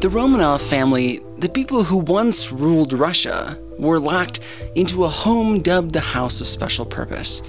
The 0.00 0.08
Romanov 0.08 0.60
family, 0.60 1.18
the 1.38 1.48
people 1.48 1.82
who 1.82 1.96
once 1.96 2.52
ruled 2.52 2.92
Russia, 2.92 3.58
were 3.80 3.98
locked 3.98 4.38
into 4.76 5.02
a 5.02 5.08
home 5.08 5.58
dubbed 5.58 5.92
the 5.92 5.98
House 5.98 6.40
of 6.40 6.46
Special 6.46 6.86
Purpose. 6.86 7.42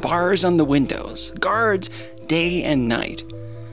Bars 0.00 0.44
on 0.44 0.58
the 0.58 0.64
windows, 0.64 1.32
guards 1.40 1.90
day 2.28 2.62
and 2.62 2.88
night. 2.88 3.24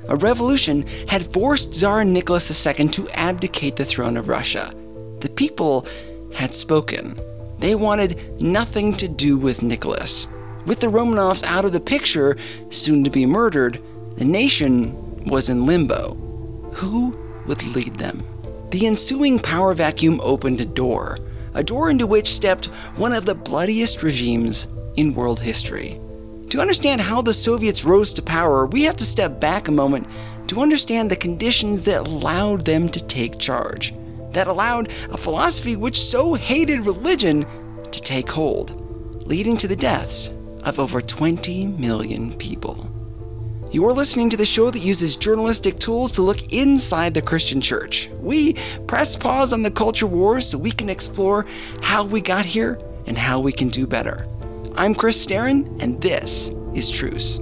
A 0.09 0.15
revolution 0.15 0.87
had 1.07 1.31
forced 1.31 1.75
Tsar 1.75 2.03
Nicholas 2.03 2.65
II 2.65 2.87
to 2.87 3.07
abdicate 3.09 3.75
the 3.75 3.85
throne 3.85 4.17
of 4.17 4.27
Russia. 4.27 4.73
The 5.19 5.29
people 5.29 5.85
had 6.33 6.55
spoken. 6.55 7.19
They 7.59 7.75
wanted 7.75 8.41
nothing 8.41 8.97
to 8.97 9.07
do 9.07 9.37
with 9.37 9.61
Nicholas. 9.61 10.27
With 10.65 10.79
the 10.79 10.87
Romanovs 10.87 11.43
out 11.43 11.63
of 11.63 11.73
the 11.73 11.79
picture, 11.79 12.37
soon 12.71 13.03
to 13.03 13.11
be 13.11 13.27
murdered, 13.27 13.79
the 14.15 14.25
nation 14.25 15.25
was 15.25 15.47
in 15.51 15.67
limbo. 15.67 16.15
Who 16.73 17.24
would 17.47 17.63
lead 17.63 17.95
them? 17.95 18.23
The 18.71 18.87
ensuing 18.87 19.39
power 19.39 19.73
vacuum 19.73 20.19
opened 20.23 20.61
a 20.61 20.65
door 20.65 21.17
a 21.55 21.63
door 21.63 21.89
into 21.89 22.05
which 22.05 22.33
stepped 22.33 22.65
one 22.97 23.13
of 23.13 23.25
the 23.25 23.33
bloodiest 23.33 24.03
regimes 24.03 24.67
in 24.97 25.13
world 25.13 25.39
history. 25.39 25.99
To 26.49 26.59
understand 26.59 27.01
how 27.01 27.21
the 27.21 27.33
Soviets 27.33 27.85
rose 27.85 28.13
to 28.13 28.21
power, 28.21 28.65
we 28.65 28.83
have 28.83 28.97
to 28.97 29.05
step 29.05 29.39
back 29.39 29.67
a 29.67 29.71
moment 29.71 30.07
to 30.47 30.61
understand 30.61 31.09
the 31.09 31.15
conditions 31.15 31.83
that 31.85 32.07
allowed 32.07 32.65
them 32.65 32.87
to 32.89 33.03
take 33.03 33.39
charge, 33.39 33.93
that 34.31 34.47
allowed 34.47 34.89
a 35.09 35.17
philosophy 35.17 35.75
which 35.75 35.99
so 35.99 36.33
hated 36.33 36.85
religion 36.85 37.45
to 37.91 38.01
take 38.01 38.29
hold, 38.29 39.25
leading 39.25 39.57
to 39.57 39.67
the 39.67 39.75
deaths 39.75 40.31
of 40.63 40.79
over 40.79 41.01
20 41.01 41.65
million 41.67 42.33
people. 42.37 42.91
You're 43.75 43.91
listening 43.91 44.29
to 44.29 44.37
the 44.37 44.45
show 44.45 44.71
that 44.71 44.79
uses 44.79 45.17
journalistic 45.17 45.79
tools 45.79 46.09
to 46.13 46.21
look 46.21 46.53
inside 46.53 47.13
the 47.13 47.21
Christian 47.21 47.59
church. 47.59 48.09
We 48.21 48.53
press 48.87 49.17
pause 49.17 49.51
on 49.51 49.63
the 49.63 49.69
culture 49.69 50.07
wars 50.07 50.47
so 50.47 50.57
we 50.57 50.71
can 50.71 50.89
explore 50.89 51.45
how 51.81 52.05
we 52.05 52.21
got 52.21 52.45
here 52.45 52.79
and 53.05 53.17
how 53.17 53.41
we 53.41 53.51
can 53.51 53.67
do 53.67 53.85
better. 53.85 54.27
I'm 54.77 54.95
Chris 54.95 55.27
Staron, 55.27 55.77
and 55.81 56.01
this 56.01 56.51
is 56.73 56.89
Truce. 56.89 57.41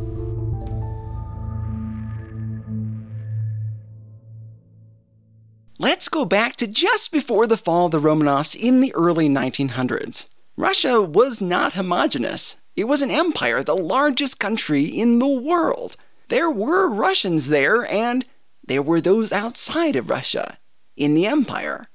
Let's 5.78 6.10
go 6.10 6.26
back 6.26 6.56
to 6.56 6.66
just 6.66 7.12
before 7.12 7.46
the 7.46 7.58
fall 7.58 7.86
of 7.86 7.92
the 7.92 8.02
Romanovs 8.02 8.60
in 8.60 8.82
the 8.82 8.92
early 8.96 9.30
1900s. 9.30 10.26
Russia 10.58 11.00
was 11.00 11.42
not 11.42 11.74
homogenous. 11.74 12.58
It 12.76 12.86
was 12.86 13.04
an 13.04 13.12
empire, 13.12 13.62
the 13.62 13.76
largest 13.76 14.40
country 14.40 14.86
in 14.86 15.20
the 15.20 15.28
world. 15.28 15.96
There 16.30 16.50
were 16.50 16.90
Russians 16.90 17.48
there, 17.48 17.86
and 17.86 18.26
there 18.66 18.82
were 18.82 19.02
those 19.02 19.34
outside 19.34 19.96
of 19.96 20.10
Russia, 20.10 20.58
in 20.96 21.14
the 21.14 21.26
empire. 21.26 21.88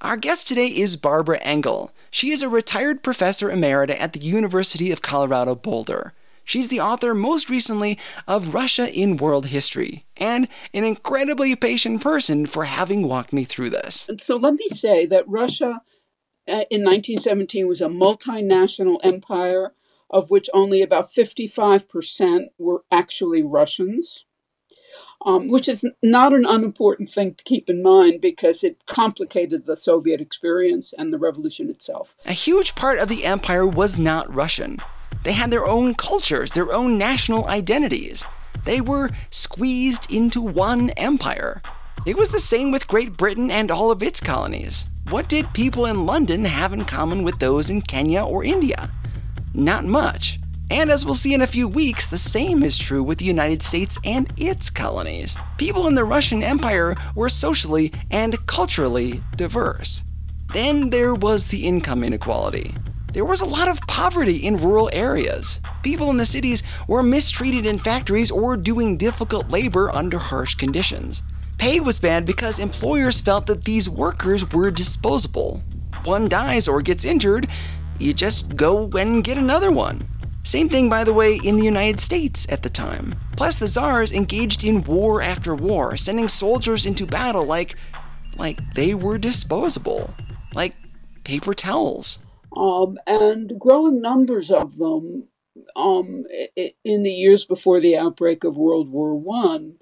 Our 0.00 0.16
guest 0.16 0.48
today 0.48 0.68
is 0.68 0.96
Barbara 0.96 1.38
Engel. 1.40 1.92
She 2.10 2.30
is 2.30 2.42
a 2.42 2.48
retired 2.48 3.02
professor 3.02 3.50
emerita 3.50 3.98
at 4.00 4.12
the 4.12 4.20
University 4.20 4.90
of 4.90 5.02
Colorado 5.02 5.54
Boulder. 5.54 6.14
She's 6.42 6.68
the 6.68 6.80
author 6.80 7.14
most 7.14 7.48
recently 7.48 7.98
of 8.26 8.54
Russia 8.54 8.90
in 8.92 9.18
World 9.18 9.46
History, 9.46 10.04
and 10.16 10.48
an 10.74 10.84
incredibly 10.84 11.54
patient 11.54 12.00
person 12.00 12.46
for 12.46 12.64
having 12.64 13.06
walked 13.06 13.32
me 13.32 13.44
through 13.44 13.70
this. 13.70 14.08
So 14.18 14.36
let 14.36 14.54
me 14.54 14.68
say 14.68 15.06
that 15.06 15.28
Russia 15.28 15.82
uh, 16.48 16.64
in 16.70 16.82
1917 16.82 17.68
was 17.68 17.80
a 17.80 17.86
multinational 17.86 18.98
empire 19.04 19.72
of 20.10 20.30
which 20.30 20.50
only 20.52 20.82
about 20.82 21.12
55% 21.12 22.48
were 22.58 22.84
actually 22.90 23.42
Russians, 23.42 24.24
um, 25.24 25.48
which 25.48 25.68
is 25.68 25.88
not 26.02 26.32
an 26.32 26.44
unimportant 26.44 27.08
thing 27.08 27.34
to 27.34 27.44
keep 27.44 27.70
in 27.70 27.82
mind 27.82 28.20
because 28.20 28.64
it 28.64 28.84
complicated 28.86 29.66
the 29.66 29.76
Soviet 29.76 30.20
experience 30.20 30.92
and 30.96 31.12
the 31.12 31.18
revolution 31.18 31.70
itself. 31.70 32.16
A 32.26 32.32
huge 32.32 32.74
part 32.74 32.98
of 32.98 33.08
the 33.08 33.24
empire 33.24 33.66
was 33.66 34.00
not 34.00 34.32
Russian. 34.34 34.78
They 35.22 35.32
had 35.32 35.50
their 35.50 35.66
own 35.66 35.94
cultures, 35.94 36.52
their 36.52 36.72
own 36.72 36.98
national 36.98 37.46
identities. 37.46 38.24
They 38.64 38.80
were 38.80 39.10
squeezed 39.30 40.12
into 40.12 40.40
one 40.40 40.90
empire. 40.90 41.62
It 42.06 42.16
was 42.16 42.30
the 42.30 42.40
same 42.40 42.70
with 42.70 42.88
Great 42.88 43.16
Britain 43.16 43.50
and 43.50 43.70
all 43.70 43.90
of 43.90 44.02
its 44.02 44.20
colonies. 44.20 44.86
What 45.10 45.28
did 45.28 45.52
people 45.52 45.86
in 45.86 46.06
London 46.06 46.44
have 46.44 46.72
in 46.72 46.84
common 46.84 47.22
with 47.22 47.38
those 47.38 47.68
in 47.68 47.82
Kenya 47.82 48.22
or 48.22 48.42
India? 48.42 48.88
Not 49.54 49.84
much. 49.84 50.38
And 50.70 50.88
as 50.88 51.04
we'll 51.04 51.14
see 51.14 51.34
in 51.34 51.42
a 51.42 51.46
few 51.46 51.66
weeks, 51.66 52.06
the 52.06 52.16
same 52.16 52.62
is 52.62 52.78
true 52.78 53.02
with 53.02 53.18
the 53.18 53.24
United 53.24 53.62
States 53.62 53.98
and 54.04 54.32
its 54.36 54.70
colonies. 54.70 55.36
People 55.58 55.88
in 55.88 55.96
the 55.96 56.04
Russian 56.04 56.44
Empire 56.44 56.94
were 57.16 57.28
socially 57.28 57.92
and 58.12 58.46
culturally 58.46 59.20
diverse. 59.36 60.02
Then 60.52 60.90
there 60.90 61.14
was 61.14 61.46
the 61.46 61.66
income 61.66 62.04
inequality. 62.04 62.72
There 63.12 63.24
was 63.24 63.40
a 63.40 63.46
lot 63.46 63.66
of 63.66 63.80
poverty 63.88 64.36
in 64.36 64.56
rural 64.56 64.88
areas. 64.92 65.58
People 65.82 66.10
in 66.10 66.16
the 66.16 66.24
cities 66.24 66.62
were 66.86 67.02
mistreated 67.02 67.66
in 67.66 67.78
factories 67.78 68.30
or 68.30 68.56
doing 68.56 68.96
difficult 68.96 69.50
labor 69.50 69.90
under 69.90 70.18
harsh 70.18 70.54
conditions. 70.54 71.24
Pay 71.58 71.80
was 71.80 71.98
bad 71.98 72.24
because 72.24 72.60
employers 72.60 73.20
felt 73.20 73.46
that 73.48 73.64
these 73.64 73.90
workers 73.90 74.52
were 74.52 74.70
disposable. 74.70 75.60
One 76.04 76.28
dies 76.28 76.68
or 76.68 76.80
gets 76.80 77.04
injured, 77.04 77.48
you 78.00 78.14
just 78.14 78.56
go 78.56 78.88
and 78.98 79.22
get 79.22 79.38
another 79.38 79.70
one. 79.70 80.00
Same 80.42 80.68
thing, 80.68 80.88
by 80.88 81.04
the 81.04 81.12
way, 81.12 81.36
in 81.36 81.56
the 81.56 81.64
United 81.64 82.00
States 82.00 82.46
at 82.50 82.62
the 82.62 82.70
time. 82.70 83.12
Plus, 83.36 83.58
the 83.58 83.68
czars 83.68 84.12
engaged 84.12 84.64
in 84.64 84.80
war 84.82 85.20
after 85.20 85.54
war, 85.54 85.96
sending 85.96 86.28
soldiers 86.28 86.86
into 86.86 87.04
battle 87.06 87.44
like, 87.44 87.76
like 88.36 88.58
they 88.74 88.94
were 88.94 89.18
disposable, 89.18 90.14
like 90.54 90.74
paper 91.24 91.52
towels. 91.52 92.18
Um, 92.56 92.98
and 93.06 93.60
growing 93.60 94.00
numbers 94.00 94.50
of 94.50 94.78
them 94.78 95.28
um, 95.76 96.24
in 96.56 97.02
the 97.02 97.12
years 97.12 97.44
before 97.44 97.80
the 97.80 97.96
outbreak 97.96 98.42
of 98.42 98.56
World 98.56 98.90
War 98.90 99.14
One 99.14 99.74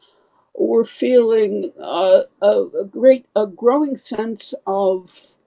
were 0.55 0.85
feeling 0.85 1.73
uh, 1.81 2.23
a, 2.43 2.65
a 2.81 2.85
great, 2.85 3.27
a 3.37 3.47
growing 3.47 3.95
sense 3.95 4.55
of 4.67 5.38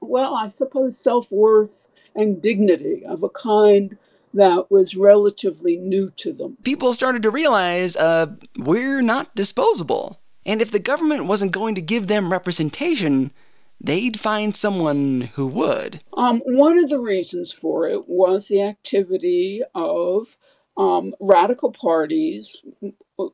well, 0.00 0.34
I 0.34 0.48
suppose 0.48 0.98
self 0.98 1.30
worth 1.30 1.88
and 2.14 2.42
dignity 2.42 3.04
of 3.04 3.22
a 3.22 3.28
kind 3.28 3.96
that 4.34 4.70
was 4.70 4.96
relatively 4.96 5.76
new 5.76 6.08
to 6.08 6.32
them. 6.32 6.56
People 6.62 6.94
started 6.94 7.22
to 7.22 7.30
realize 7.30 7.96
uh, 7.96 8.34
we're 8.56 9.02
not 9.02 9.34
disposable. 9.34 10.18
And 10.44 10.60
if 10.60 10.70
the 10.70 10.78
government 10.78 11.26
wasn't 11.26 11.52
going 11.52 11.74
to 11.74 11.82
give 11.82 12.06
them 12.06 12.32
representation, 12.32 13.32
they'd 13.80 14.18
find 14.18 14.56
someone 14.56 15.30
who 15.34 15.46
would. 15.48 16.02
Um, 16.16 16.42
one 16.44 16.78
of 16.78 16.88
the 16.88 16.98
reasons 16.98 17.52
for 17.52 17.86
it 17.88 18.08
was 18.08 18.48
the 18.48 18.62
activity 18.62 19.62
of 19.74 20.36
um, 20.76 21.14
radical 21.20 21.70
parties 21.70 22.64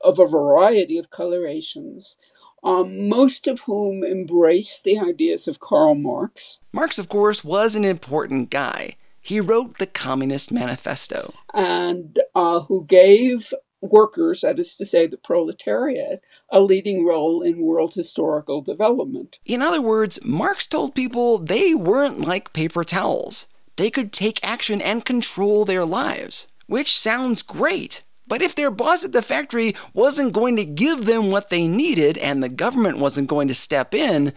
of 0.03 0.19
a 0.19 0.27
variety 0.27 0.99
of 0.99 1.11
colorations 1.11 2.17
um, 2.63 3.09
most 3.09 3.47
of 3.47 3.61
whom 3.61 4.05
embraced 4.05 4.85
the 4.85 4.99
ideas 4.99 5.49
of 5.49 5.61
Karl 5.61 5.95
Marx. 5.95 6.61
Marx, 6.73 6.99
of 6.99 7.09
course, 7.09 7.45
was 7.45 7.77
an 7.77 7.85
important 7.85 8.51
guy. 8.51 8.97
He 9.21 9.41
wrote 9.41 9.79
the 9.79 9.87
Communist 9.87 10.51
Manifesto. 10.51 11.35
And 11.53 12.19
uh, 12.35 12.61
who 12.61 12.85
gave 12.85 13.53
workers, 13.81 14.41
that 14.41 14.59
is 14.59 14.77
to 14.77 14.87
say, 14.87 15.07
the 15.07 15.17
proletariat, 15.17 16.23
a 16.51 16.61
leading 16.61 17.07
role 17.07 17.43
in 17.43 17.61
world 17.61 17.95
historical 17.95 18.63
development. 18.63 19.37
In 19.45 19.63
other 19.63 19.83
words, 19.83 20.19
Marx 20.25 20.67
told 20.67 20.95
people 20.95 21.39
they 21.39 21.75
weren't 21.75 22.21
like 22.21 22.53
paper 22.53 22.85
towels. 22.85 23.47
They 23.77 23.91
could 23.91 24.13
take 24.13 24.45
action 24.45 24.81
and 24.81 25.05
control 25.05 25.65
their 25.65 25.85
lives, 25.85 26.49
which 26.67 26.99
sounds 26.99 27.43
great. 27.43 28.03
But 28.29 28.43
if 28.43 28.55
their 28.55 28.71
boss 28.71 29.05
at 29.05 29.13
the 29.13 29.23
factory 29.23 29.75
wasn't 29.95 30.35
going 30.35 30.57
to 30.57 30.65
give 30.65 31.07
them 31.07 31.31
what 31.31 31.51
they 31.51 31.67
needed 31.67 32.19
and 32.19 32.43
the 32.43 32.49
government 32.49 32.99
wasn't 32.99 33.29
going 33.29 33.49
to 33.49 33.55
step 33.55 33.95
in, 33.95 34.33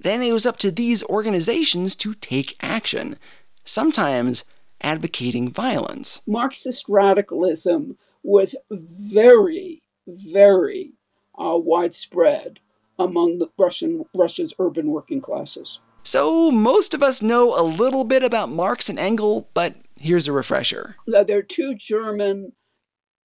then 0.00 0.22
it 0.22 0.32
was 0.32 0.46
up 0.46 0.56
to 0.58 0.70
these 0.70 1.04
organizations 1.04 1.94
to 1.96 2.14
take 2.14 2.56
action, 2.60 3.16
sometimes 3.64 4.44
advocating 4.80 5.50
violence. 5.50 6.22
Marxist 6.26 6.86
radicalism 6.88 7.98
was 8.22 8.54
very, 8.70 9.82
very 10.06 10.92
uh, 11.38 11.56
widespread 11.56 12.60
among 12.98 13.38
the 13.38 13.50
Russian 13.58 14.04
Russia's 14.14 14.54
urban 14.58 14.88
working 14.88 15.20
classes. 15.20 15.80
So, 16.02 16.50
most 16.50 16.94
of 16.94 17.02
us 17.02 17.20
know 17.20 17.58
a 17.58 17.62
little 17.62 18.04
bit 18.04 18.22
about 18.22 18.48
Marx 18.48 18.88
and 18.88 18.98
Engels, 18.98 19.44
but 19.54 19.74
here's 19.98 20.28
a 20.28 20.32
refresher. 20.32 20.96
They're 21.06 21.42
two 21.42 21.74
German 21.74 22.52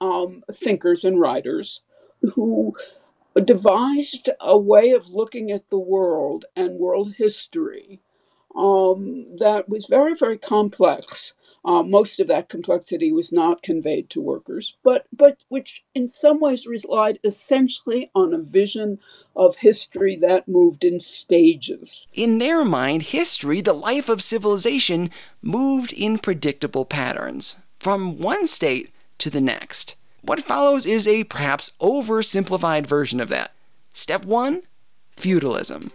um, 0.01 0.44
thinkers 0.51 1.06
and 1.06 1.19
writers 1.19 1.81
who 2.33 2.75
devised 3.45 4.30
a 4.42 4.57
way 4.57 4.92
of 4.92 5.09
looking 5.09 5.51
at 5.51 5.69
the 5.69 5.80
world 5.80 6.45
and 6.56 6.80
world 6.80 7.13
history 7.18 8.01
um, 8.56 9.27
that 9.38 9.69
was 9.69 9.86
very, 9.86 10.13
very 10.15 10.38
complex. 10.38 11.33
Uh, 11.63 11.83
most 11.83 12.19
of 12.19 12.27
that 12.27 12.50
complexity 12.50 13.12
was 13.12 13.31
not 13.31 13.62
conveyed 13.62 14.09
to 14.09 14.19
workers, 14.19 14.77
but, 14.83 15.06
but 15.13 15.38
which 15.48 15.86
in 15.94 16.09
some 16.09 16.39
ways 16.39 16.65
relied 16.65 17.19
essentially 17.24 18.09
on 18.15 18.33
a 18.33 18.39
vision 18.39 18.98
of 19.36 19.57
history 19.57 20.15
that 20.15 20.48
moved 20.48 20.83
in 20.83 21.00
stages. 21.00 22.07
In 22.13 22.39
their 22.39 22.65
mind, 22.65 23.03
history, 23.03 23.62
the 23.62 23.74
life 23.74 24.09
of 24.09 24.24
civilization, 24.24 25.12
moved 25.42 25.94
in 25.94 26.18
predictable 26.18 26.83
patterns, 26.83 27.57
from 27.80 28.19
one 28.19 28.48
state 28.48 28.92
to 29.21 29.29
the 29.29 29.41
next. 29.41 29.95
What 30.21 30.41
follows 30.41 30.85
is 30.85 31.07
a 31.07 31.23
perhaps 31.23 31.71
oversimplified 31.79 32.85
version 32.85 33.19
of 33.19 33.29
that. 33.29 33.51
Step 33.94 34.25
one 34.25 34.63
feudalism. 35.15 35.91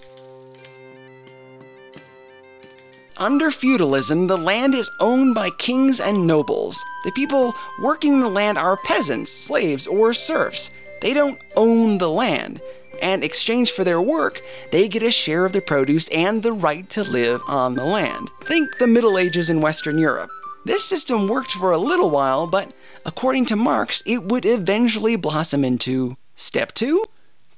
Under 3.16 3.50
feudalism, 3.50 4.26
the 4.26 4.36
land 4.36 4.74
is 4.74 4.90
owned 5.00 5.34
by 5.34 5.50
kings 5.50 6.00
and 6.00 6.26
nobles. 6.26 6.84
The 7.04 7.12
people 7.12 7.54
working 7.82 8.20
the 8.20 8.28
land 8.28 8.58
are 8.58 8.76
peasants, 8.76 9.32
slaves, 9.32 9.86
or 9.86 10.12
serfs. 10.12 10.70
They 11.00 11.14
don't 11.14 11.38
own 11.56 11.98
the 11.98 12.10
land. 12.10 12.60
And 13.02 13.22
in 13.22 13.26
exchange 13.26 13.72
for 13.72 13.84
their 13.84 14.00
work, 14.00 14.40
they 14.70 14.86
get 14.86 15.02
a 15.02 15.10
share 15.10 15.44
of 15.44 15.52
the 15.52 15.60
produce 15.60 16.08
and 16.08 16.42
the 16.42 16.52
right 16.52 16.88
to 16.90 17.02
live 17.02 17.40
on 17.48 17.74
the 17.74 17.84
land. 17.84 18.30
Think 18.44 18.78
the 18.78 18.86
Middle 18.86 19.18
Ages 19.18 19.50
in 19.50 19.60
Western 19.60 19.98
Europe. 19.98 20.30
This 20.66 20.84
system 20.84 21.28
worked 21.28 21.52
for 21.52 21.72
a 21.72 21.78
little 21.78 22.10
while, 22.10 22.46
but 22.46 22.72
according 23.06 23.46
to 23.46 23.56
Marx, 23.56 24.02
it 24.04 24.24
would 24.24 24.44
eventually 24.44 25.16
blossom 25.16 25.64
into 25.64 26.16
step 26.34 26.72
two 26.74 27.04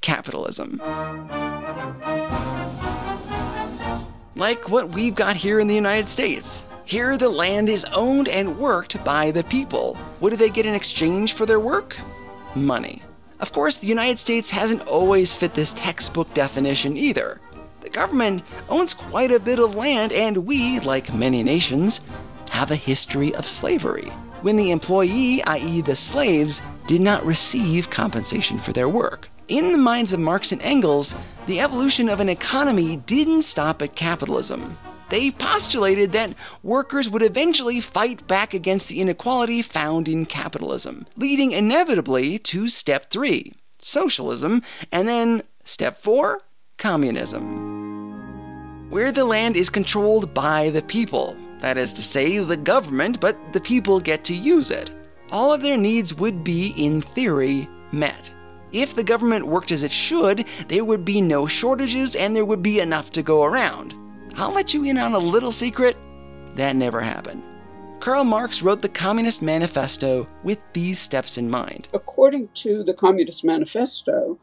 capitalism. 0.01 0.81
like 4.37 4.69
what 4.69 4.91
we've 4.91 5.17
got 5.17 5.35
here 5.35 5.59
in 5.59 5.67
the 5.67 5.75
United 5.75 6.09
States. 6.09 6.65
Here, 6.85 7.19
the 7.19 7.29
land 7.29 7.69
is 7.69 7.85
owned 7.87 8.29
and 8.29 8.57
worked 8.57 9.03
by 9.05 9.33
the 9.33 9.43
people. 9.43 9.97
What 10.21 10.31
do 10.31 10.37
they 10.37 10.49
get 10.49 10.65
in 10.65 10.75
exchange 10.75 11.33
for 11.33 11.45
their 11.45 11.59
work? 11.59 11.97
Money. 12.55 13.03
Of 13.41 13.53
course, 13.53 13.79
the 13.79 13.89
United 13.89 14.19
States 14.19 14.51
hasn't 14.51 14.87
always 14.87 15.35
fit 15.35 15.55
this 15.55 15.75
textbook 15.75 16.33
definition 16.35 16.97
either. 16.97 17.41
The 17.81 17.91
government 17.91 18.45
owns 18.69 18.95
quite 18.95 19.33
a 19.33 19.41
bit 19.41 19.59
of 19.59 19.75
land, 19.75 20.13
and 20.13 20.47
we, 20.47 20.79
like 20.81 21.13
many 21.13 21.43
nations, 21.43 22.01
have 22.51 22.71
a 22.71 22.77
history 22.77 23.35
of 23.35 23.45
slavery. 23.45 24.13
When 24.41 24.57
the 24.57 24.71
employee, 24.71 25.43
i.e., 25.45 25.81
the 25.81 25.97
slaves, 25.97 26.63
did 26.87 27.01
not 27.01 27.27
receive 27.27 27.91
compensation 27.91 28.59
for 28.59 28.73
their 28.73 28.89
work. 28.89 29.29
In 29.49 29.73
the 29.73 29.79
minds 29.79 30.13
of 30.13 30.21
Marx 30.21 30.53
and 30.53 30.63
Engels, 30.63 31.17
the 31.47 31.61
evolution 31.61 32.09
of 32.09 32.21
an 32.21 32.29
economy 32.29 32.99
didn't 32.99 33.43
stop 33.43 33.83
at 33.83 33.97
capitalism. 33.97 34.79
They 35.09 35.31
postulated 35.31 36.13
that 36.13 36.35
workers 36.63 37.11
would 37.11 37.23
eventually 37.23 37.81
fight 37.81 38.27
back 38.29 38.55
against 38.55 38.89
the 38.89 39.01
inequality 39.01 39.63
found 39.63 40.07
in 40.07 40.27
capitalism, 40.27 41.07
leading 41.17 41.53
inevitably 41.53 42.39
to 42.41 42.69
step 42.69 43.11
three 43.11 43.55
socialism, 43.79 44.63
and 44.93 45.09
then 45.09 45.43
step 45.65 45.99
four 45.99 46.43
communism. 46.77 48.91
Where 48.91 49.13
the 49.13 49.25
land 49.25 49.57
is 49.57 49.71
controlled 49.71 50.35
by 50.35 50.71
the 50.71 50.83
people, 50.83 51.37
that 51.61 51.77
is 51.77 51.93
to 51.95 52.03
say, 52.03 52.39
the 52.39 52.57
government, 52.57 53.21
but 53.21 53.37
the 53.53 53.61
people 53.61 54.01
get 54.01 54.25
to 54.25 54.35
use 54.35 54.71
it. 54.71 54.91
All 55.31 55.53
of 55.53 55.63
their 55.63 55.77
needs 55.77 56.15
would 56.15 56.43
be, 56.45 56.75
in 56.77 57.03
theory, 57.03 57.69
met. 57.93 58.33
If 58.73 58.95
the 58.95 59.05
government 59.05 59.47
worked 59.47 59.73
as 59.73 59.83
it 59.83 59.93
should, 59.93 60.47
there 60.69 60.85
would 60.85 61.05
be 61.05 61.21
no 61.21 61.47
shortages 61.47 62.15
and 62.15 62.35
there 62.35 62.45
would 62.45 62.63
be 62.63 62.81
enough 62.81 63.11
to 63.13 63.23
go 63.23 63.45
around. 63.45 63.95
I'll 64.37 64.53
let 64.53 64.75
you 64.75 64.85
in 64.85 64.99
on 64.99 65.15
a 65.15 65.19
little 65.19 65.53
secret 65.53 65.97
that 66.55 66.77
never 66.77 67.01
happened. 67.01 67.43
Karl 68.01 68.25
Marx 68.25 68.63
wrote 68.63 68.81
the 68.81 68.89
Communist 68.89 69.43
Manifesto 69.43 70.29
with 70.45 70.61
these 70.73 70.99
steps 70.99 71.37
in 71.37 71.51
mind. 71.51 71.89
According 71.93 72.51
to 72.55 72.85
the 72.85 72.95
Communist 72.95 73.45
Manifesto, 73.45 74.39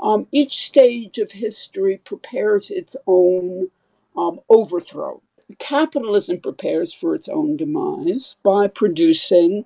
um, 0.00 0.26
each 0.32 0.66
stage 0.66 1.18
of 1.18 1.32
history 1.32 1.98
prepares 1.98 2.70
its 2.70 2.96
own 3.06 3.70
um, 4.16 4.40
overthrow. 4.48 5.22
Capitalism 5.58 6.40
prepares 6.40 6.92
for 6.92 7.14
its 7.14 7.28
own 7.28 7.56
demise 7.56 8.36
by 8.42 8.66
producing 8.66 9.64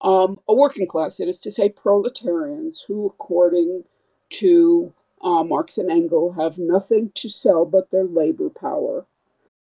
um, 0.00 0.38
a 0.48 0.54
working 0.54 0.86
class, 0.86 1.16
that 1.16 1.28
is 1.28 1.40
to 1.40 1.50
say, 1.50 1.68
proletarians 1.68 2.84
who, 2.88 3.06
according 3.06 3.84
to 4.30 4.92
uh, 5.22 5.42
Marx 5.42 5.76
and 5.76 5.90
Engels, 5.90 6.36
have 6.36 6.58
nothing 6.58 7.10
to 7.14 7.28
sell 7.28 7.64
but 7.64 7.90
their 7.90 8.04
labor 8.04 8.48
power 8.48 9.06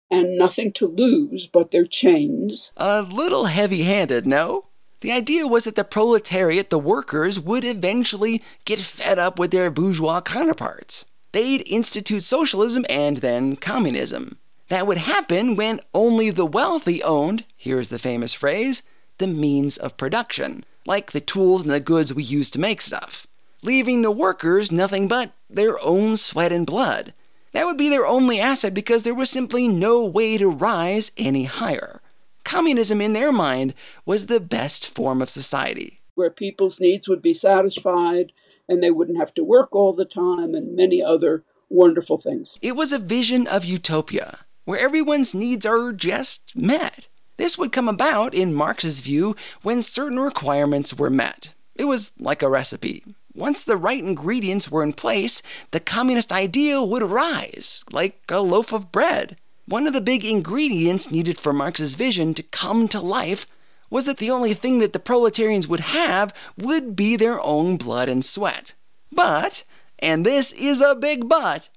and 0.10 0.38
nothing 0.38 0.72
to 0.74 0.88
lose 0.88 1.48
but 1.48 1.72
their 1.72 1.86
chains. 1.86 2.72
A 2.78 3.02
little 3.02 3.46
heavy 3.46 3.84
handed, 3.84 4.28
no? 4.28 4.66
The 5.02 5.12
idea 5.12 5.46
was 5.46 5.66
that 5.66 5.76
the 5.76 5.84
proletariat, 5.84 6.70
the 6.70 6.80
workers, 6.80 7.40
would 7.40 7.64
eventually 7.64 8.42
get 8.66 8.80
fed 8.80 9.20
up 9.20 9.38
with 9.38 9.52
their 9.52 9.70
bourgeois 9.70 10.22
counterparts. 10.22 11.06
They'd 11.32 11.68
institute 11.68 12.24
socialism 12.24 12.86
and 12.90 13.18
then 13.18 13.56
communism. 13.56 14.40
That 14.70 14.88
would 14.88 14.98
happen 14.98 15.56
when 15.56 15.80
only 15.94 16.32
the 16.32 16.46
wealthy 16.46 17.04
owned, 17.04 17.46
here's 17.56 17.90
the 17.90 18.00
famous 18.00 18.34
phrase, 18.34 18.82
the 19.20 19.28
means 19.28 19.78
of 19.78 19.98
production, 19.98 20.66
like 20.86 21.12
the 21.12 21.22
tools 21.22 21.64
and 21.64 21.72
the 21.72 21.80
goods 21.80 22.14
we 22.14 22.24
use 22.24 22.50
to 22.52 22.60
make 22.60 22.82
stuff, 22.82 23.28
leaving 23.62 24.02
the 24.02 24.12
workers 24.12 24.72
nothing 24.72 25.08
but 25.08 25.32
their 25.50 25.80
own 25.84 26.18
sweat 26.18 26.52
and 26.52 26.66
blood. 26.66 27.14
That 27.52 27.66
would 27.66 27.78
be 27.78 27.90
their 27.90 28.06
only 28.06 28.40
asset 28.40 28.74
because 28.74 29.04
there 29.04 29.14
was 29.14 29.30
simply 29.30 29.68
no 29.68 30.04
way 30.04 30.38
to 30.38 30.50
rise 30.50 31.12
any 31.16 31.46
higher. 31.46 32.02
Communism, 32.44 33.02
in 33.02 33.14
their 33.14 33.32
mind, 33.32 33.74
was 34.06 34.26
the 34.26 34.40
best 34.40 34.90
form 34.90 35.22
of 35.22 35.30
society. 35.30 36.02
Where 36.16 36.30
people's 36.30 36.82
needs 36.82 37.08
would 37.08 37.22
be 37.22 37.34
satisfied 37.34 38.32
and 38.68 38.82
they 38.82 38.92
wouldn't 38.92 39.18
have 39.18 39.34
to 39.36 39.44
work 39.44 39.76
all 39.76 39.94
the 39.94 40.06
time 40.06 40.54
and 40.54 40.76
many 40.76 41.04
other 41.04 41.44
wonderful 41.70 42.18
things. 42.18 42.58
It 42.62 42.76
was 42.76 42.92
a 42.92 43.00
vision 43.00 43.48
of 43.48 43.66
utopia, 43.66 44.40
where 44.66 44.80
everyone's 44.80 45.34
needs 45.34 45.66
are 45.66 45.94
just 45.94 46.56
met. 46.56 47.08
This 47.38 47.58
would 47.58 47.72
come 47.72 47.88
about, 47.88 48.34
in 48.34 48.54
Marx's 48.54 49.00
view, 49.00 49.36
when 49.62 49.82
certain 49.82 50.20
requirements 50.20 50.94
were 50.94 51.10
met. 51.10 51.54
It 51.76 51.86
was 51.86 52.12
like 52.20 52.42
a 52.42 52.50
recipe. 52.50 53.04
Once 53.34 53.62
the 53.62 53.76
right 53.76 54.02
ingredients 54.02 54.72
were 54.72 54.84
in 54.84 54.94
place, 54.94 55.42
the 55.72 55.80
communist 55.80 56.32
ideal 56.32 56.90
would 56.90 57.04
rise, 57.04 57.84
like 57.92 58.22
a 58.30 58.40
loaf 58.40 58.72
of 58.72 58.92
bread. 58.92 59.38
One 59.68 59.88
of 59.88 59.94
the 59.94 60.02
big 60.02 60.24
ingredients 60.24 61.12
needed 61.12 61.40
for 61.40 61.52
Marx's 61.52 61.96
vision 61.96 62.34
to 62.36 62.44
come 62.44 62.88
to 62.88 63.02
life 63.02 63.46
was 63.90 64.06
that 64.06 64.18
the 64.18 64.32
only 64.32 64.54
thing 64.54 64.80
that 64.80 64.94
the 64.94 65.00
proletarians 65.00 65.68
would 65.68 65.82
have 65.82 66.34
would 66.58 66.96
be 66.96 67.16
their 67.16 67.42
own 67.42 67.76
blood 67.76 68.08
and 68.08 68.24
sweat. 68.24 68.74
But, 69.12 69.64
and 70.00 70.26
this 70.26 70.52
is 70.54 70.82
a 70.82 70.96
big 70.96 71.28
but, 71.28 71.70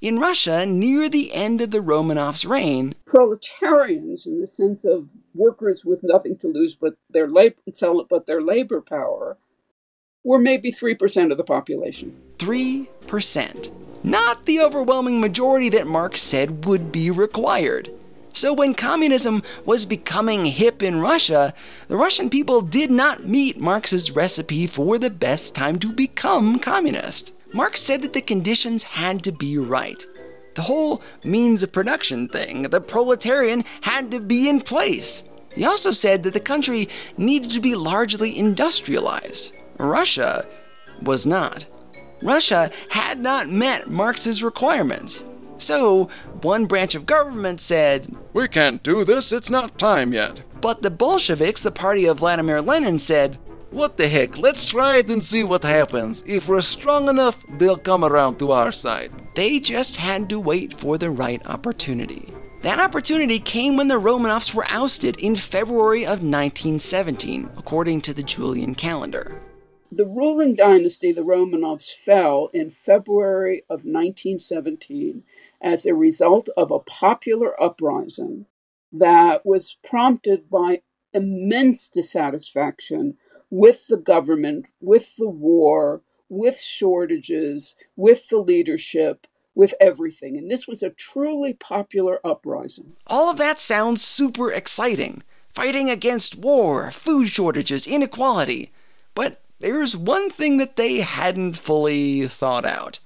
in 0.00 0.18
Russia, 0.18 0.64
near 0.64 1.08
the 1.08 1.32
end 1.32 1.60
of 1.60 1.70
the 1.70 1.80
Romanovs' 1.80 2.48
reign, 2.48 2.94
proletarians, 3.06 4.26
in 4.26 4.40
the 4.40 4.48
sense 4.48 4.84
of 4.84 5.10
workers 5.34 5.84
with 5.84 6.02
nothing 6.02 6.36
to 6.38 6.48
lose 6.48 6.74
but 6.74 6.94
their 7.10 7.26
labor, 7.26 7.56
but 8.08 8.26
their 8.26 8.42
labor 8.42 8.80
power, 8.80 9.38
were 10.24 10.38
maybe 10.38 10.70
3% 10.70 11.30
of 11.30 11.38
the 11.38 11.44
population. 11.44 12.16
3%. 12.38 13.70
Not 14.04 14.46
the 14.46 14.60
overwhelming 14.60 15.20
majority 15.20 15.68
that 15.70 15.86
Marx 15.86 16.20
said 16.20 16.64
would 16.64 16.92
be 16.92 17.10
required. 17.10 17.90
So, 18.32 18.52
when 18.52 18.74
communism 18.74 19.42
was 19.64 19.84
becoming 19.84 20.44
hip 20.44 20.82
in 20.82 21.00
Russia, 21.00 21.54
the 21.88 21.96
Russian 21.96 22.30
people 22.30 22.60
did 22.60 22.90
not 22.90 23.24
meet 23.24 23.58
Marx's 23.58 24.12
recipe 24.12 24.68
for 24.68 24.96
the 24.96 25.10
best 25.10 25.56
time 25.56 25.78
to 25.80 25.90
become 25.90 26.60
communist. 26.60 27.32
Marx 27.52 27.80
said 27.80 28.02
that 28.02 28.12
the 28.12 28.20
conditions 28.20 28.82
had 28.82 29.22
to 29.24 29.32
be 29.32 29.56
right. 29.56 30.04
The 30.54 30.62
whole 30.62 31.02
means 31.24 31.62
of 31.62 31.72
production 31.72 32.28
thing, 32.28 32.62
the 32.64 32.80
proletarian, 32.80 33.64
had 33.82 34.10
to 34.10 34.20
be 34.20 34.48
in 34.48 34.60
place. 34.60 35.22
He 35.54 35.64
also 35.64 35.92
said 35.92 36.22
that 36.24 36.34
the 36.34 36.40
country 36.40 36.88
needed 37.16 37.50
to 37.52 37.60
be 37.60 37.74
largely 37.74 38.36
industrialized. 38.36 39.52
Russia 39.78 40.46
was 41.02 41.26
not. 41.26 41.66
Russia 42.22 42.70
had 42.90 43.20
not 43.20 43.48
met 43.48 43.88
Marx's 43.88 44.42
requirements. 44.42 45.22
So, 45.58 46.08
one 46.42 46.66
branch 46.66 46.94
of 46.94 47.06
government 47.06 47.60
said, 47.60 48.14
We 48.32 48.46
can't 48.48 48.82
do 48.82 49.04
this, 49.04 49.32
it's 49.32 49.50
not 49.50 49.78
time 49.78 50.12
yet. 50.12 50.42
But 50.60 50.82
the 50.82 50.90
Bolsheviks, 50.90 51.62
the 51.62 51.70
party 51.70 52.06
of 52.06 52.18
Vladimir 52.18 52.60
Lenin, 52.60 52.98
said, 52.98 53.38
what 53.70 53.96
the 53.96 54.08
heck, 54.08 54.38
let's 54.38 54.64
try 54.64 54.96
it 54.98 55.10
and 55.10 55.24
see 55.24 55.44
what 55.44 55.62
happens. 55.62 56.24
If 56.26 56.48
we're 56.48 56.60
strong 56.60 57.08
enough, 57.08 57.44
they'll 57.58 57.76
come 57.76 58.04
around 58.04 58.38
to 58.38 58.52
our 58.52 58.72
side. 58.72 59.12
They 59.34 59.60
just 59.60 59.96
had 59.96 60.28
to 60.30 60.40
wait 60.40 60.72
for 60.78 60.98
the 60.98 61.10
right 61.10 61.44
opportunity. 61.46 62.32
That 62.62 62.80
opportunity 62.80 63.38
came 63.38 63.76
when 63.76 63.88
the 63.88 64.00
Romanovs 64.00 64.52
were 64.52 64.66
ousted 64.68 65.16
in 65.20 65.36
February 65.36 66.02
of 66.02 66.22
1917, 66.22 67.50
according 67.56 68.00
to 68.02 68.12
the 68.12 68.22
Julian 68.22 68.74
calendar. 68.74 69.40
The 69.90 70.06
ruling 70.06 70.54
dynasty, 70.54 71.12
the 71.12 71.22
Romanovs, 71.22 71.94
fell 71.94 72.50
in 72.52 72.70
February 72.70 73.60
of 73.70 73.84
1917 73.86 75.22
as 75.62 75.86
a 75.86 75.94
result 75.94 76.48
of 76.56 76.70
a 76.70 76.80
popular 76.80 77.60
uprising 77.62 78.46
that 78.92 79.46
was 79.46 79.76
prompted 79.84 80.50
by 80.50 80.82
immense 81.14 81.88
dissatisfaction 81.88 83.16
with 83.50 83.86
the 83.88 83.96
government, 83.96 84.66
with 84.80 85.16
the 85.16 85.28
war, 85.28 86.02
with 86.28 86.60
shortages, 86.60 87.76
with 87.96 88.28
the 88.28 88.38
leadership, 88.38 89.26
with 89.54 89.74
everything. 89.80 90.36
And 90.36 90.50
this 90.50 90.68
was 90.68 90.82
a 90.82 90.90
truly 90.90 91.54
popular 91.54 92.24
uprising. 92.24 92.96
All 93.06 93.30
of 93.30 93.38
that 93.38 93.58
sounds 93.58 94.02
super 94.02 94.52
exciting. 94.52 95.22
Fighting 95.54 95.90
against 95.90 96.36
war, 96.36 96.90
food 96.92 97.28
shortages, 97.28 97.86
inequality. 97.86 98.70
But 99.14 99.42
there's 99.58 99.96
one 99.96 100.30
thing 100.30 100.58
that 100.58 100.76
they 100.76 101.00
hadn't 101.00 101.54
fully 101.54 102.28
thought 102.28 102.64
out. 102.64 103.00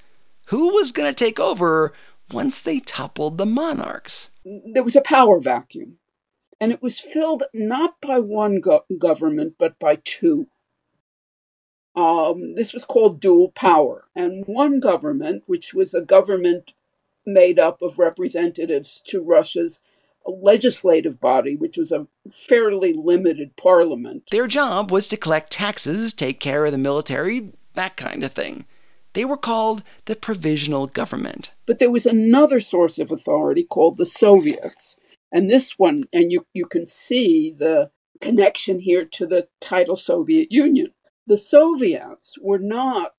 Who 0.47 0.75
was 0.75 0.93
going 0.93 1.09
to 1.09 1.25
take 1.25 1.41
over 1.41 1.95
once 2.31 2.59
they 2.59 2.81
toppled 2.81 3.39
the 3.39 3.47
monarchs? 3.47 4.29
There 4.45 4.83
was 4.83 4.97
a 4.97 5.01
power 5.01 5.41
vacuum, 5.41 5.97
and 6.63 6.71
it 6.71 6.81
was 6.81 7.01
filled 7.01 7.43
not 7.53 8.01
by 8.01 8.21
one 8.21 8.61
go- 8.61 8.85
government, 8.97 9.57
but 9.59 9.81
by 9.81 9.97
two. 9.97 10.47
Um, 11.97 12.55
this 12.55 12.73
was 12.73 12.85
called 12.85 13.21
dual 13.21 13.49
power. 13.49 14.05
And 14.15 14.45
one 14.47 14.79
government, 14.79 15.43
which 15.47 15.75
was 15.75 15.93
a 15.93 16.01
government 16.01 16.73
made 17.27 17.59
up 17.59 17.83
of 17.83 17.99
representatives 17.99 19.03
to 19.09 19.21
Russia's 19.21 19.81
legislative 20.25 21.21
body, 21.21 21.57
which 21.57 21.77
was 21.77 21.91
a 21.91 22.07
fairly 22.31 22.93
limited 22.93 23.57
parliament. 23.57 24.29
Their 24.31 24.47
job 24.47 24.93
was 24.93 25.09
to 25.09 25.17
collect 25.17 25.51
taxes, 25.51 26.15
take 26.15 26.39
care 26.39 26.65
of 26.65 26.71
the 26.71 26.79
military, 26.79 27.55
that 27.75 27.97
kind 27.97 28.23
of 28.23 28.31
thing. 28.31 28.67
They 29.15 29.25
were 29.25 29.37
called 29.37 29.83
the 30.05 30.15
Provisional 30.15 30.87
Government. 30.87 31.55
But 31.67 31.81
there 31.81 31.91
was 31.91 32.07
another 32.07 32.61
source 32.61 33.01
of 33.01 33.11
authority 33.11 33.65
called 33.65 33.97
the 33.97 34.07
Soviets. 34.07 34.97
And 35.33 35.49
this 35.49 35.79
one, 35.79 36.05
and 36.13 36.31
you, 36.31 36.47
you 36.53 36.67
can 36.67 36.87
see 36.87 37.55
the 37.57 37.91
connection 38.21 38.81
here 38.81 39.05
to 39.05 39.27
the 39.27 39.49
title 39.61 39.97
Soviet 39.97 40.53
Union. 40.53 40.93
The 41.27 41.39
Soviets 41.39 42.39
were 42.41 42.59
not 42.59 43.15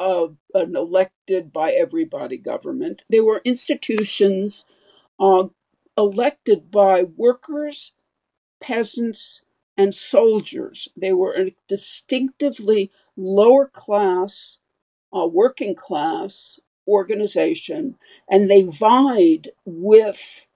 uh, 0.00 0.28
an 0.54 0.74
elected 0.74 1.52
by 1.52 1.72
everybody 1.72 2.38
government, 2.38 3.02
they 3.10 3.20
were 3.20 3.42
institutions 3.44 4.64
uh, 5.20 5.48
elected 5.96 6.70
by 6.70 7.02
workers, 7.02 7.92
peasants, 8.62 9.44
and 9.76 9.94
soldiers. 9.94 10.88
They 10.96 11.12
were 11.12 11.34
a 11.34 11.54
distinctively 11.68 12.90
lower 13.16 13.66
class, 13.66 14.58
uh, 15.14 15.26
working 15.26 15.74
class 15.74 16.60
organization, 16.88 17.96
and 18.28 18.50
they 18.50 18.62
vied 18.62 19.50
with 19.66 20.46